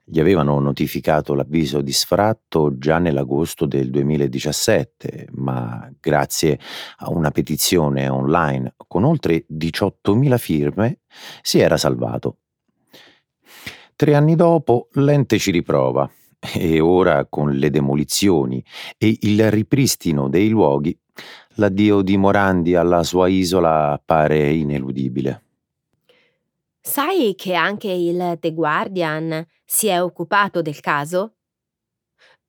Gli 0.08 0.20
avevano 0.20 0.60
notificato 0.60 1.34
l'avviso 1.34 1.80
di 1.80 1.90
sfratto 1.90 2.78
già 2.78 2.98
nell'agosto 2.98 3.66
del 3.66 3.90
2017, 3.90 5.30
ma 5.32 5.90
grazie 5.98 6.60
a 6.98 7.10
una 7.10 7.32
petizione 7.32 8.08
online 8.08 8.76
con 8.86 9.02
oltre 9.02 9.46
18.000 9.52 10.38
firme 10.38 11.00
si 11.42 11.58
era 11.58 11.76
salvato. 11.76 12.36
Tre 13.96 14.14
anni 14.14 14.36
dopo 14.36 14.90
l'ente 14.92 15.38
ci 15.38 15.50
riprova 15.50 16.08
e 16.54 16.78
ora 16.78 17.26
con 17.26 17.50
le 17.50 17.70
demolizioni 17.70 18.64
e 18.96 19.16
il 19.22 19.50
ripristino 19.50 20.28
dei 20.28 20.48
luoghi 20.48 20.96
l'addio 21.54 22.02
di 22.02 22.16
Morandi 22.16 22.76
alla 22.76 23.02
sua 23.02 23.26
isola 23.26 23.90
appare 23.90 24.52
ineludibile. 24.52 25.45
Sai 26.86 27.34
che 27.34 27.54
anche 27.54 27.90
il 27.90 28.38
The 28.38 28.54
Guardian 28.54 29.44
si 29.64 29.88
è 29.88 30.00
occupato 30.00 30.62
del 30.62 30.78
caso? 30.78 31.38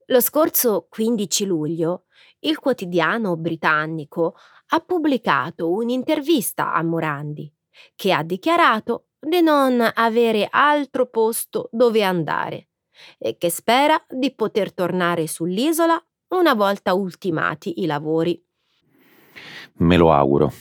Lo 0.06 0.20
scorso 0.20 0.86
15 0.88 1.44
luglio 1.44 2.04
il 2.38 2.56
quotidiano 2.60 3.36
britannico 3.36 4.36
ha 4.68 4.78
pubblicato 4.78 5.72
un'intervista 5.72 6.72
a 6.72 6.84
Morandi 6.84 7.52
che 7.96 8.12
ha 8.12 8.22
dichiarato 8.22 9.08
di 9.18 9.40
non 9.40 9.84
avere 9.92 10.46
altro 10.48 11.06
posto 11.06 11.68
dove 11.72 12.04
andare 12.04 12.68
e 13.18 13.36
che 13.38 13.50
spera 13.50 14.00
di 14.08 14.32
poter 14.32 14.72
tornare 14.72 15.26
sull'isola 15.26 16.00
una 16.28 16.54
volta 16.54 16.94
ultimati 16.94 17.82
i 17.82 17.86
lavori. 17.86 18.40
Me 19.78 19.96
lo 19.96 20.12
auguro. 20.12 20.52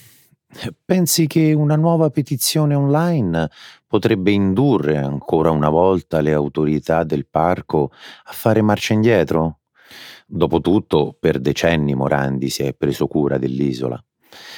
Pensi 0.85 1.27
che 1.27 1.53
una 1.53 1.75
nuova 1.75 2.09
petizione 2.09 2.73
online 2.73 3.49
potrebbe 3.85 4.31
indurre 4.31 4.97
ancora 4.97 5.51
una 5.51 5.69
volta 5.69 6.21
le 6.21 6.33
autorità 6.33 7.03
del 7.03 7.27
parco 7.27 7.91
a 8.23 8.31
fare 8.31 8.61
marcia 8.61 8.93
indietro? 8.93 9.59
Dopotutto, 10.25 11.15
per 11.19 11.39
decenni 11.39 11.93
Morandi 11.93 12.49
si 12.49 12.63
è 12.63 12.73
preso 12.73 13.07
cura 13.07 13.37
dell'isola, 13.37 14.01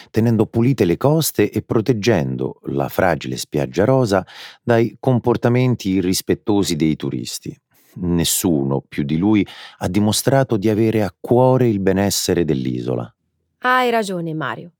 tenendo 0.10 0.45
pulite 0.45 0.86
le 0.86 0.97
coste 0.97 1.52
e 1.52 1.63
proteggendo 1.63 2.60
la 2.67 2.88
fragile 2.88 3.36
spiaggia 3.36 3.86
rosa 3.86 4.25
dai 4.63 4.95
comportamenti 4.99 5.89
irrispettosi 5.89 6.75
dei 6.75 6.95
turisti. 6.95 7.56
Nessuno 7.95 8.82
più 8.88 9.04
di 9.04 9.17
lui 9.17 9.45
ha 9.80 9.88
dimostrato 9.88 10.56
di 10.56 10.69
avere 10.69 11.04
a 11.04 11.13
cuore 11.19 11.67
il 11.67 11.80
benessere 11.80 12.45
dell'isola. 12.45 13.13
Hai 13.60 13.89
ragione, 13.89 14.34
Mario. 14.34 14.71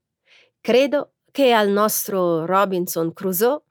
Credo 0.60 1.14
che 1.32 1.52
al 1.52 1.70
nostro 1.70 2.44
Robinson 2.44 3.14
Crusoe 3.14 3.62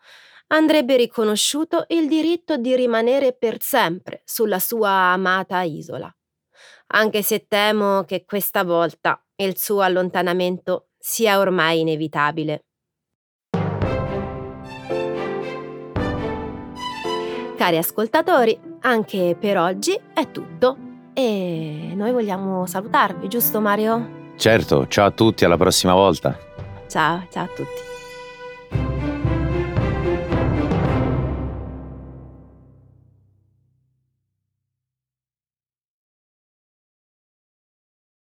andrebbe 0.47 0.95
riconosciuto 0.97 1.85
il 1.89 2.07
diritto 2.07 2.57
di 2.57 2.75
rimanere 2.75 3.33
per 3.33 3.61
sempre 3.61 4.23
sulla 4.25 4.57
sua 4.57 4.89
amata 4.89 5.61
isola, 5.61 6.11
anche 6.87 7.21
se 7.21 7.45
temo 7.47 8.03
che 8.05 8.25
questa 8.25 8.63
volta 8.63 9.23
il 9.35 9.55
suo 9.57 9.81
allontanamento 9.81 10.87
sia 10.97 11.37
ormai 11.37 11.81
inevitabile. 11.81 12.63
Cari 17.55 17.77
ascoltatori, 17.77 18.59
anche 18.81 19.37
per 19.39 19.57
oggi 19.57 19.99
è 20.13 20.31
tutto 20.31 20.77
e 21.13 21.91
noi 21.93 22.11
vogliamo 22.11 22.65
salutarvi, 22.65 23.27
giusto 23.27 23.59
Mario? 23.59 24.33
Certo, 24.37 24.87
ciao 24.87 25.05
a 25.05 25.11
tutti, 25.11 25.45
alla 25.45 25.57
prossima 25.57 25.93
volta. 25.93 26.48
Ciao, 26.89 27.23
ciao 27.29 27.43
a 27.43 27.47
tutti. 27.47 27.98